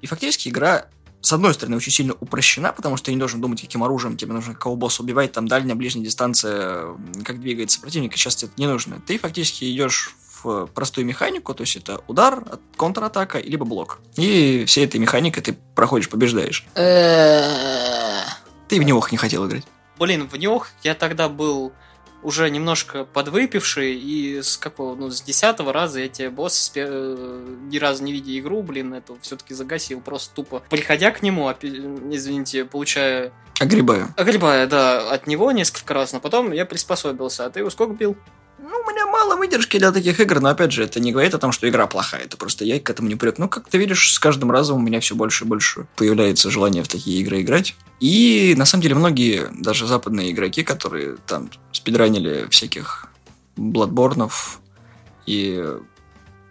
И 0.02 0.08
фактически 0.08 0.50
игра 0.50 0.88
с 1.22 1.34
одной 1.34 1.54
стороны, 1.54 1.78
очень 1.78 1.92
сильно 1.92 2.16
упрощена, 2.20 2.72
потому 2.72 2.98
что 2.98 3.08
ты 3.08 3.14
не 3.14 3.18
должен 3.18 3.42
думать, 3.42 3.62
каким 3.62 3.84
оружием 3.84 4.18
тебе 4.18 4.34
нужно 4.34 4.54
какого 4.54 4.76
босса 4.76 5.04
убивать, 5.04 5.32
там 5.32 5.48
дальняя, 5.48 5.76
ближняя 5.76 6.06
дистанция, 6.06 6.96
как 7.26 7.40
двигается 7.40 7.82
противник, 7.82 8.16
сейчас 8.16 8.44
это 8.44 8.54
не 8.58 8.68
нужно. 8.68 9.02
Ты 9.06 9.18
фактически 9.18 9.74
идешь 9.74 10.16
в 10.44 10.68
простую 10.68 11.06
механику, 11.06 11.54
то 11.54 11.62
есть 11.62 11.76
это 11.76 12.02
удар, 12.08 12.60
контратака, 12.78 13.40
либо 13.40 13.66
блок. 13.66 14.00
И 14.16 14.66
всей 14.66 14.86
этой 14.86 15.00
механикой 15.00 15.42
ты 15.42 15.58
проходишь, 15.76 16.10
побеждаешь. 16.10 16.66
Ты 16.76 18.80
в 18.80 18.84
него 18.84 19.06
не 19.12 19.18
хотел 19.18 19.48
играть. 19.48 19.66
Блин, 19.98 20.28
в 20.28 20.36
него 20.36 20.64
я 20.84 20.94
тогда 20.94 21.28
был 21.28 21.74
уже 22.24 22.50
немножко 22.50 23.06
подвыпивший, 23.06 23.96
и 23.96 24.42
с 24.42 24.58
какого, 24.58 24.96
ну, 24.96 25.10
с 25.10 25.22
десятого 25.22 25.72
раза 25.72 26.00
я 26.02 26.10
тебе 26.10 26.30
босс, 26.30 26.72
э, 26.76 27.58
ни 27.70 27.78
разу 27.78 28.04
не 28.04 28.12
видя 28.12 28.38
игру, 28.40 28.64
блин, 28.64 28.94
эту 28.94 29.18
все-таки 29.22 29.54
загасил, 29.54 30.02
просто 30.02 30.36
тупо. 30.36 30.64
Приходя 30.70 31.12
к 31.12 31.22
нему, 31.22 31.50
извините, 31.52 32.66
получая... 32.66 33.32
Огребая. 33.60 34.14
Огребая, 34.18 34.68
да, 34.68 35.10
от 35.12 35.28
него 35.28 35.52
несколько 35.52 35.94
раз, 35.94 36.14
но 36.14 36.20
потом 36.20 36.52
я 36.52 36.66
приспособился. 36.66 37.46
А 37.46 37.50
ты 37.50 37.60
его 37.60 37.70
сколько 37.70 37.94
бил? 37.94 38.16
Ну, 38.60 38.70
у 38.70 38.92
меня 38.92 39.06
мало 39.06 39.36
выдержки 39.36 39.78
для 39.78 39.92
таких 39.92 40.20
игр, 40.20 40.40
но 40.40 40.50
опять 40.50 40.72
же, 40.72 40.84
это 40.84 41.00
не 41.00 41.12
говорит 41.12 41.34
о 41.36 41.38
том, 41.38 41.52
что 41.52 41.70
игра 41.70 41.86
плохая. 41.86 42.24
Это 42.24 42.38
просто 42.38 42.66
я 42.66 42.80
к 42.80 42.90
этому 42.90 43.08
не 43.08 43.16
привык. 43.16 43.38
Ну, 43.38 43.48
как 43.48 43.70
ты 43.70 43.78
видишь, 43.78 44.14
с 44.14 44.20
каждым 44.20 44.52
разом 44.52 44.78
у 44.78 44.82
меня 44.82 45.00
все 45.00 45.16
больше 45.16 45.46
и 45.46 45.48
больше 45.48 45.86
появляется 45.96 46.50
желание 46.50 46.84
в 46.84 46.88
такие 46.88 47.22
игры 47.22 47.42
играть. 47.42 47.76
И 48.00 48.56
на 48.58 48.66
самом 48.66 48.82
деле 48.82 48.96
многие, 48.96 49.48
даже 49.52 49.86
западные 49.86 50.32
игроки, 50.32 50.64
которые 50.64 51.18
там 51.28 51.52
спидранили 51.72 52.48
всяких 52.50 53.08
Бладборнов 53.56 54.60
и 55.28 55.64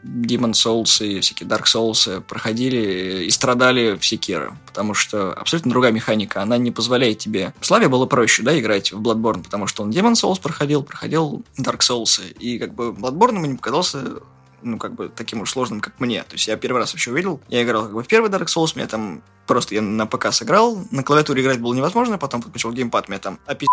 Demon 0.03 0.53
Souls 0.53 1.05
и 1.05 1.21
всякие 1.21 1.49
Dark 1.49 1.65
Souls 1.65 2.21
проходили 2.23 3.25
и 3.25 3.31
страдали 3.31 3.97
в 3.97 4.07
Секира, 4.07 4.57
потому 4.67 4.95
что 4.95 5.33
абсолютно 5.33 5.71
другая 5.71 5.93
механика, 5.93 6.43
она 6.43 6.59
не 6.59 6.71
позволяет 6.71 7.19
тебе... 7.19 7.53
Славе 7.61 7.89
было 7.89 8.07
проще, 8.07 8.43
да, 8.43 8.59
играть 8.59 8.93
в 8.93 9.01
Bloodborne, 9.01 9.43
потому 9.43 9.67
что 9.67 9.83
он 9.83 9.91
Demon 9.91 10.13
Souls 10.13 10.41
проходил, 10.41 10.83
проходил 10.83 11.45
Dark 11.59 11.81
Souls, 11.81 12.23
и 12.39 12.59
как 12.59 12.75
бы 12.75 12.91
Bloodborne 12.91 13.35
ему 13.35 13.47
не 13.47 13.57
показался 13.57 14.21
ну, 14.63 14.79
как 14.79 14.95
бы, 14.95 15.09
таким 15.09 15.43
уж 15.43 15.51
сложным, 15.51 15.81
как 15.81 16.01
мне. 16.01 16.23
То 16.23 16.35
есть 16.35 16.49
я 16.49 16.57
первый 16.57 16.79
раз 16.79 16.93
вообще 16.93 17.13
увидел, 17.13 17.41
я 17.49 17.63
играл 17.63 17.85
как 17.85 17.95
бы 17.95 18.03
в 18.03 18.07
первый 18.07 18.31
Dark 18.31 18.47
Souls, 18.47 18.73
меня 18.75 18.87
там 18.87 19.23
просто 19.47 19.75
я 19.75 19.83
на 19.83 20.07
ПК 20.07 20.33
сыграл, 20.33 20.79
на 20.91 21.03
клавиатуре 21.03 21.43
играть 21.43 21.61
было 21.61 21.75
невозможно, 21.75 22.19
потом 22.19 22.43
подключил 22.43 22.73
геймпад, 22.73 23.09
меня 23.09 23.21
там 23.21 23.39
опи 23.47 23.67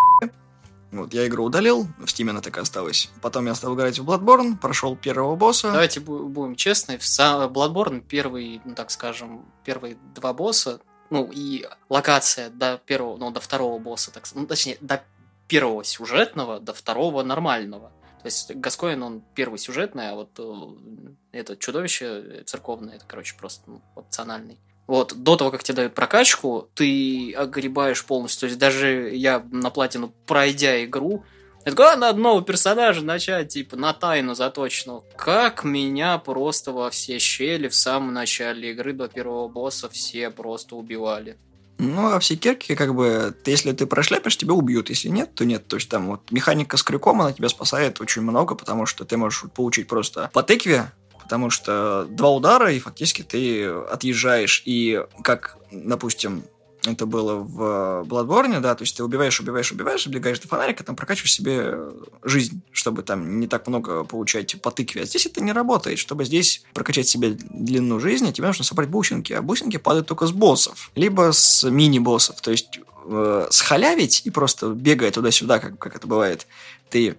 вот, 1.01 1.13
я 1.13 1.27
игру 1.27 1.45
удалил, 1.45 1.87
в 1.97 2.05
Steam 2.05 2.29
она 2.29 2.41
так 2.41 2.57
и 2.57 2.61
осталась. 2.61 3.09
Потом 3.21 3.45
я 3.47 3.55
стал 3.55 3.75
играть 3.75 3.99
в 3.99 4.09
Bloodborne, 4.09 4.57
прошел 4.57 4.95
первого 4.95 5.35
босса. 5.35 5.71
Давайте 5.71 5.99
будем 5.99 6.55
честны, 6.55 6.97
в 6.97 7.03
Bloodborne 7.03 8.01
первый, 8.01 8.61
ну 8.65 8.75
так 8.75 8.91
скажем, 8.91 9.45
первые 9.63 9.97
два 10.15 10.33
босса, 10.33 10.79
ну 11.09 11.29
и 11.31 11.67
локация 11.89 12.49
до 12.49 12.79
первого, 12.85 13.17
ну 13.17 13.31
до 13.31 13.39
второго 13.39 13.79
босса, 13.79 14.11
так 14.11 14.25
ну 14.33 14.47
точнее, 14.47 14.77
до 14.81 15.03
первого 15.47 15.83
сюжетного, 15.83 16.59
до 16.59 16.73
второго 16.73 17.23
нормального. 17.23 17.91
То 18.21 18.27
есть 18.27 18.55
Гаскоин, 18.55 19.03
он 19.03 19.21
первый 19.35 19.59
сюжетный, 19.59 20.09
а 20.09 20.15
вот 20.15 20.39
э, 20.39 21.07
это 21.33 21.57
чудовище 21.57 22.43
церковное, 22.45 22.95
это, 22.95 23.05
короче, 23.05 23.35
просто 23.37 23.63
ну, 23.69 23.81
опциональный. 23.95 24.57
Вот, 24.87 25.13
до 25.15 25.37
того, 25.37 25.49
как 25.49 25.63
тебе 25.63 25.75
дают 25.75 25.93
прокачку, 25.93 26.67
ты 26.75 27.33
огребаешь 27.33 28.03
полностью. 28.03 28.41
То 28.41 28.45
есть 28.47 28.59
даже 28.59 29.11
я 29.13 29.43
на 29.51 29.69
платину, 29.69 30.13
пройдя 30.25 30.83
игру, 30.83 31.23
я 31.65 31.71
такой, 31.71 31.93
а, 31.93 31.95
надо 31.95 32.19
нового 32.19 32.43
персонажа 32.43 33.01
начать, 33.05 33.49
типа, 33.49 33.77
на 33.77 33.93
тайну 33.93 34.35
заточенного. 34.35 35.03
Как 35.15 35.63
меня 35.63 36.17
просто 36.17 36.73
во 36.73 36.89
все 36.89 37.19
щели 37.19 37.69
в 37.69 37.75
самом 37.75 38.13
начале 38.13 38.71
игры 38.71 38.91
до 38.91 39.07
первого 39.07 39.47
босса 39.47 39.89
все 39.89 40.29
просто 40.29 40.75
убивали. 40.75 41.37
Ну, 41.77 42.13
а 42.13 42.19
все 42.19 42.35
кирки, 42.35 42.75
как 42.75 42.93
бы, 42.93 43.35
если 43.45 43.71
ты 43.71 43.85
прошляпишь, 43.85 44.37
тебя 44.37 44.53
убьют. 44.53 44.89
Если 44.89 45.07
нет, 45.07 45.33
то 45.35 45.45
нет. 45.45 45.67
То 45.67 45.77
есть 45.77 45.89
там 45.89 46.07
вот 46.07 46.31
механика 46.31 46.77
с 46.77 46.83
крюком, 46.83 47.21
она 47.21 47.31
тебя 47.31 47.49
спасает 47.49 47.99
очень 48.01 48.21
много, 48.21 48.55
потому 48.55 48.85
что 48.85 49.05
ты 49.05 49.17
можешь 49.17 49.45
получить 49.55 49.87
просто 49.87 50.29
по 50.33 50.43
тыкве 50.43 50.91
потому 51.23 51.49
что 51.49 52.05
два 52.09 52.29
удара, 52.29 52.71
и 52.71 52.79
фактически 52.79 53.23
ты 53.23 53.65
отъезжаешь, 53.65 54.61
и 54.65 55.03
как, 55.23 55.57
допустим, 55.71 56.43
это 56.85 57.05
было 57.05 57.35
в 57.35 58.05
Bloodborne, 58.05 58.59
да, 58.59 58.75
то 58.75 58.83
есть 58.83 58.97
ты 58.97 59.03
убиваешь, 59.03 59.39
убиваешь, 59.39 59.71
убиваешь, 59.71 60.03
добегаешь 60.03 60.39
до 60.39 60.47
фонарика, 60.47 60.83
там 60.83 60.95
прокачиваешь 60.95 61.33
себе 61.33 61.77
жизнь, 62.23 62.61
чтобы 62.71 63.03
там 63.03 63.39
не 63.39 63.47
так 63.47 63.67
много 63.67 64.03
получать 64.03 64.61
по 64.61 64.71
тыкве. 64.71 65.03
А 65.03 65.05
здесь 65.05 65.25
это 65.25 65.41
не 65.41 65.53
работает. 65.53 65.97
Чтобы 65.97 66.25
здесь 66.25 66.63
прокачать 66.73 67.07
себе 67.07 67.37
длину 67.49 67.99
жизни, 67.99 68.31
тебе 68.31 68.47
нужно 68.47 68.65
собрать 68.65 68.89
бусинки, 68.89 69.31
а 69.33 69.41
бусинки 69.41 69.77
падают 69.77 70.07
только 70.07 70.27
с 70.27 70.31
боссов, 70.31 70.91
либо 70.95 71.31
с 71.31 71.63
мини-боссов. 71.63 72.41
То 72.41 72.51
есть 72.51 72.79
э, 73.05 73.47
схалявить 73.49 74.21
и 74.25 74.29
просто 74.29 74.67
бегая 74.69 75.11
туда-сюда, 75.11 75.59
как, 75.59 75.79
как 75.79 75.95
это 75.95 76.07
бывает, 76.07 76.47
ты, 76.89 77.15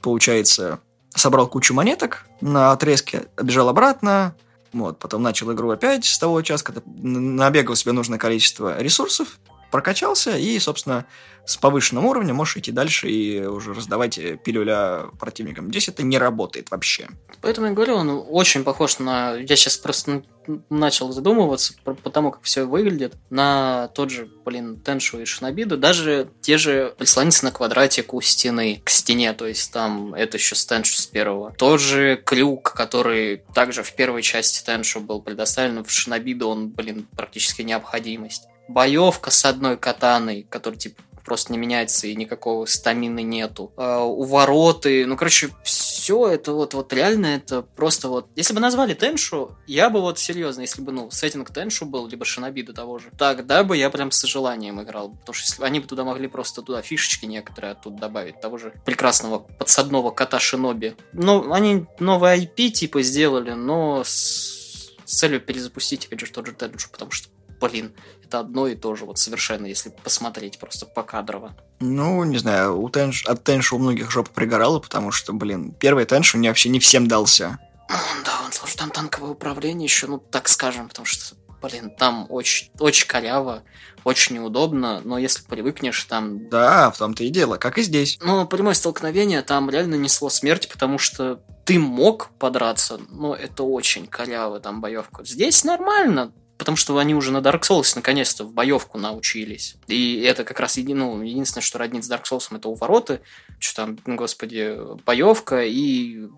получается, 0.00 0.80
собрал 1.14 1.46
кучу 1.46 1.74
монеток 1.74 2.26
на 2.40 2.72
отрезке, 2.72 3.26
бежал 3.42 3.68
обратно, 3.68 4.34
вот, 4.72 4.98
потом 4.98 5.22
начал 5.22 5.52
игру 5.52 5.70
опять 5.70 6.04
с 6.04 6.18
того 6.18 6.42
когда 6.62 6.82
набегал 6.86 7.74
себе 7.74 7.92
нужное 7.92 8.18
количество 8.18 8.80
ресурсов, 8.80 9.38
прокачался, 9.70 10.36
и, 10.36 10.58
собственно, 10.58 11.06
с 11.48 11.56
повышенным 11.56 12.04
уровнем 12.04 12.36
можешь 12.36 12.58
идти 12.58 12.72
дальше 12.72 13.08
и 13.08 13.40
уже 13.40 13.72
раздавать 13.72 14.20
пилюля 14.44 15.04
противникам. 15.18 15.70
Здесь 15.70 15.88
это 15.88 16.02
не 16.02 16.18
работает 16.18 16.70
вообще. 16.70 17.08
Поэтому 17.40 17.68
я 17.68 17.72
говорю, 17.72 17.94
он 17.94 18.24
очень 18.28 18.64
похож 18.64 18.98
на... 18.98 19.34
Я 19.34 19.56
сейчас 19.56 19.78
просто 19.78 20.22
начал 20.68 21.10
задумываться 21.12 21.72
по, 21.84 21.94
тому, 21.94 22.32
как 22.32 22.42
все 22.42 22.64
выглядит, 22.64 23.14
на 23.30 23.88
тот 23.88 24.10
же, 24.10 24.28
блин, 24.44 24.80
Теншу 24.80 25.20
и 25.20 25.24
Шинобиду, 25.24 25.76
даже 25.76 26.30
те 26.40 26.58
же 26.58 26.94
прислониться 26.98 27.44
на 27.44 27.50
квадратик 27.50 28.14
у 28.14 28.20
стены, 28.20 28.80
к 28.84 28.90
стене, 28.90 29.32
то 29.34 29.46
есть 29.46 29.72
там 29.72 30.14
это 30.14 30.36
еще 30.36 30.54
с 30.54 30.64
Теншу 30.64 31.00
с 31.00 31.06
первого. 31.06 31.52
Тот 31.52 31.80
же 31.80 32.16
крюк, 32.16 32.72
который 32.72 33.42
также 33.54 33.82
в 33.82 33.94
первой 33.94 34.22
части 34.22 34.64
Теншу 34.64 35.00
был 35.00 35.20
предоставлен, 35.20 35.84
в 35.84 35.90
Шинобиду 35.90 36.48
он, 36.48 36.68
блин, 36.70 37.06
практически 37.14 37.62
необходимость 37.62 38.48
боевка 38.68 39.30
с 39.30 39.44
одной 39.44 39.76
катаной, 39.76 40.46
которая 40.48 40.78
типа 40.78 41.02
просто 41.28 41.52
не 41.52 41.58
меняется 41.58 42.06
и 42.06 42.16
никакого 42.16 42.64
стамины 42.64 43.22
нету. 43.22 43.70
А, 43.76 44.02
увороты, 44.02 45.04
ну, 45.04 45.14
короче, 45.14 45.50
все 45.62 46.26
это 46.26 46.54
вот, 46.54 46.72
вот 46.72 46.90
реально 46.94 47.26
это 47.26 47.60
просто 47.60 48.08
вот... 48.08 48.28
Если 48.34 48.54
бы 48.54 48.60
назвали 48.60 48.94
Теншу, 48.94 49.54
я 49.66 49.90
бы 49.90 50.00
вот 50.00 50.18
серьезно, 50.18 50.62
если 50.62 50.80
бы, 50.80 50.90
ну, 50.90 51.10
сеттинг 51.10 51.52
Теншу 51.52 51.84
был, 51.84 52.06
либо 52.06 52.24
Шинобиду 52.24 52.72
того 52.72 52.98
же, 52.98 53.10
тогда 53.18 53.62
бы 53.62 53.76
я 53.76 53.90
прям 53.90 54.10
с 54.10 54.22
желанием 54.22 54.80
играл. 54.80 55.10
Потому 55.10 55.34
что 55.34 55.46
если 55.46 55.62
они 55.64 55.80
бы 55.80 55.86
туда 55.86 56.02
могли 56.02 56.28
просто 56.28 56.62
туда 56.62 56.80
фишечки 56.80 57.26
некоторые 57.26 57.72
оттуда 57.72 57.98
добавить, 57.98 58.40
того 58.40 58.56
же 58.56 58.72
прекрасного 58.86 59.40
подсадного 59.40 60.10
кота 60.10 60.38
Шиноби. 60.40 60.96
Ну, 61.12 61.52
они 61.52 61.84
новый 61.98 62.38
IP 62.38 62.70
типа 62.70 63.02
сделали, 63.02 63.50
но 63.50 64.02
с 64.02 64.94
целью 65.04 65.42
перезапустить, 65.42 66.06
опять 66.06 66.20
же, 66.20 66.32
тот 66.32 66.46
же 66.46 66.52
Теншу, 66.52 66.88
потому 66.90 67.10
что 67.10 67.28
блин, 67.60 67.92
это 68.24 68.40
одно 68.40 68.66
и 68.66 68.74
то 68.74 68.94
же, 68.94 69.04
вот 69.04 69.18
совершенно, 69.18 69.66
если 69.66 69.90
посмотреть 69.90 70.58
просто 70.58 70.86
покадрово. 70.86 71.56
Ну, 71.80 72.22
не 72.24 72.38
знаю, 72.38 72.80
у 72.80 72.88
Тенш, 72.88 73.24
от 73.26 73.44
Тенша 73.44 73.76
у 73.76 73.78
многих 73.78 74.10
жопа 74.10 74.30
пригорала, 74.34 74.80
потому 74.80 75.12
что, 75.12 75.32
блин, 75.32 75.72
первый 75.72 76.04
Тенш 76.04 76.34
мне 76.34 76.48
вообще 76.48 76.68
не 76.68 76.80
всем 76.80 77.08
дался. 77.08 77.58
Да, 77.88 78.42
он, 78.44 78.52
слушай, 78.52 78.76
там 78.76 78.90
танковое 78.90 79.30
управление 79.30 79.84
еще, 79.84 80.06
ну, 80.06 80.18
так 80.18 80.48
скажем, 80.48 80.88
потому 80.88 81.06
что, 81.06 81.36
блин, 81.62 81.90
там 81.90 82.26
очень, 82.28 82.70
очень 82.78 83.06
коряво, 83.06 83.62
очень 84.04 84.36
неудобно, 84.36 85.00
но 85.04 85.18
если 85.18 85.42
привыкнешь, 85.44 86.04
там... 86.04 86.48
Да, 86.50 86.90
в 86.90 86.98
том-то 86.98 87.24
и 87.24 87.30
дело, 87.30 87.56
как 87.56 87.78
и 87.78 87.82
здесь. 87.82 88.18
Ну, 88.20 88.46
прямое 88.46 88.74
столкновение 88.74 89.42
там 89.42 89.70
реально 89.70 89.94
несло 89.94 90.28
смерть, 90.28 90.68
потому 90.68 90.98
что 90.98 91.40
ты 91.64 91.78
мог 91.78 92.30
подраться, 92.38 93.00
но 93.10 93.34
это 93.34 93.62
очень 93.62 94.06
коряво 94.06 94.60
там 94.60 94.80
боевка. 94.80 95.24
Здесь 95.24 95.64
нормально, 95.64 96.32
потому 96.58 96.76
что 96.76 96.98
они 96.98 97.14
уже 97.14 97.30
на 97.30 97.38
Dark 97.38 97.62
Souls 97.62 97.92
наконец-то 97.94 98.44
в 98.44 98.52
боевку 98.52 98.98
научились. 98.98 99.76
И 99.86 100.20
это 100.22 100.44
как 100.44 100.58
раз 100.60 100.76
еди, 100.76 100.92
ну, 100.92 101.22
единственное, 101.22 101.62
что 101.62 101.78
роднит 101.78 102.04
с 102.04 102.10
Dark 102.10 102.24
Souls, 102.30 102.54
это 102.54 102.68
увороты, 102.68 103.20
что 103.60 103.76
там, 103.76 103.98
ну, 104.04 104.16
господи, 104.16 104.76
боевка 105.06 105.64
и, 105.64 106.18
э, 106.18 106.28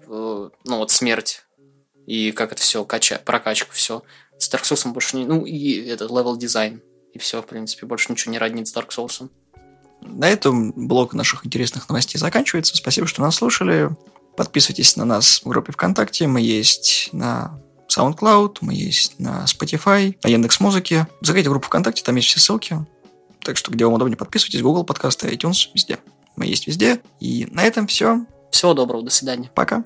ну, 0.65 0.77
вот 0.77 0.91
смерть. 0.91 1.45
И 2.07 2.33
как 2.33 2.53
это 2.53 2.61
все, 2.61 2.85
кача, 2.85 3.21
прокачка, 3.25 3.73
все. 3.73 4.03
С 4.39 4.53
Dark 4.53 4.63
Souls 4.63 4.91
больше 4.93 5.17
не... 5.17 5.25
Ну, 5.25 5.45
и 5.47 5.87
это 5.87 6.05
level 6.05 6.37
design. 6.37 6.83
И 7.15 7.19
все, 7.19 7.41
в 7.41 7.47
принципе, 7.47 7.87
больше 7.87 8.13
ничего 8.13 8.33
не 8.33 8.39
роднит 8.39 8.69
с 8.69 8.77
Dark 8.77 8.91
Souls. 8.91 9.31
На 10.03 10.29
этом 10.29 10.73
блок 10.73 11.15
наших 11.15 11.47
интересных 11.47 11.89
новостей 11.89 12.19
заканчивается. 12.19 12.77
Спасибо, 12.77 13.07
что 13.07 13.23
нас 13.23 13.37
слушали. 13.37 13.91
Подписывайтесь 14.37 14.97
на 14.97 15.05
нас 15.05 15.41
в 15.43 15.49
группе 15.49 15.73
ВКонтакте. 15.73 16.27
Мы 16.27 16.41
есть 16.41 17.11
на 17.13 17.61
SoundCloud, 17.91 18.59
мы 18.61 18.75
есть 18.75 19.19
на 19.19 19.45
Spotify, 19.45 20.17
на 20.23 20.29
Яндекс 20.29 20.61
Музыке. 20.61 21.07
Заходите 21.21 21.49
в 21.49 21.53
группу 21.53 21.67
ВКонтакте, 21.67 22.03
там 22.03 22.17
есть 22.17 22.29
все 22.29 22.41
ссылки. 22.41 22.85
Так 23.43 23.57
что, 23.57 23.71
где 23.71 23.85
вам 23.85 23.95
удобнее, 23.95 24.17
подписывайтесь. 24.17 24.63
Google 24.63 24.85
подкасты, 24.85 25.29
iTunes, 25.29 25.69
везде. 25.75 25.99
Мы 26.37 26.47
есть 26.47 26.67
везде. 26.67 27.01
И 27.21 27.49
на 27.51 27.63
этом 27.65 27.87
все. 27.87 28.25
Всего 28.51 28.75
доброго, 28.75 29.03
до 29.03 29.11
свидания. 29.11 29.51
Пока. 29.55 29.83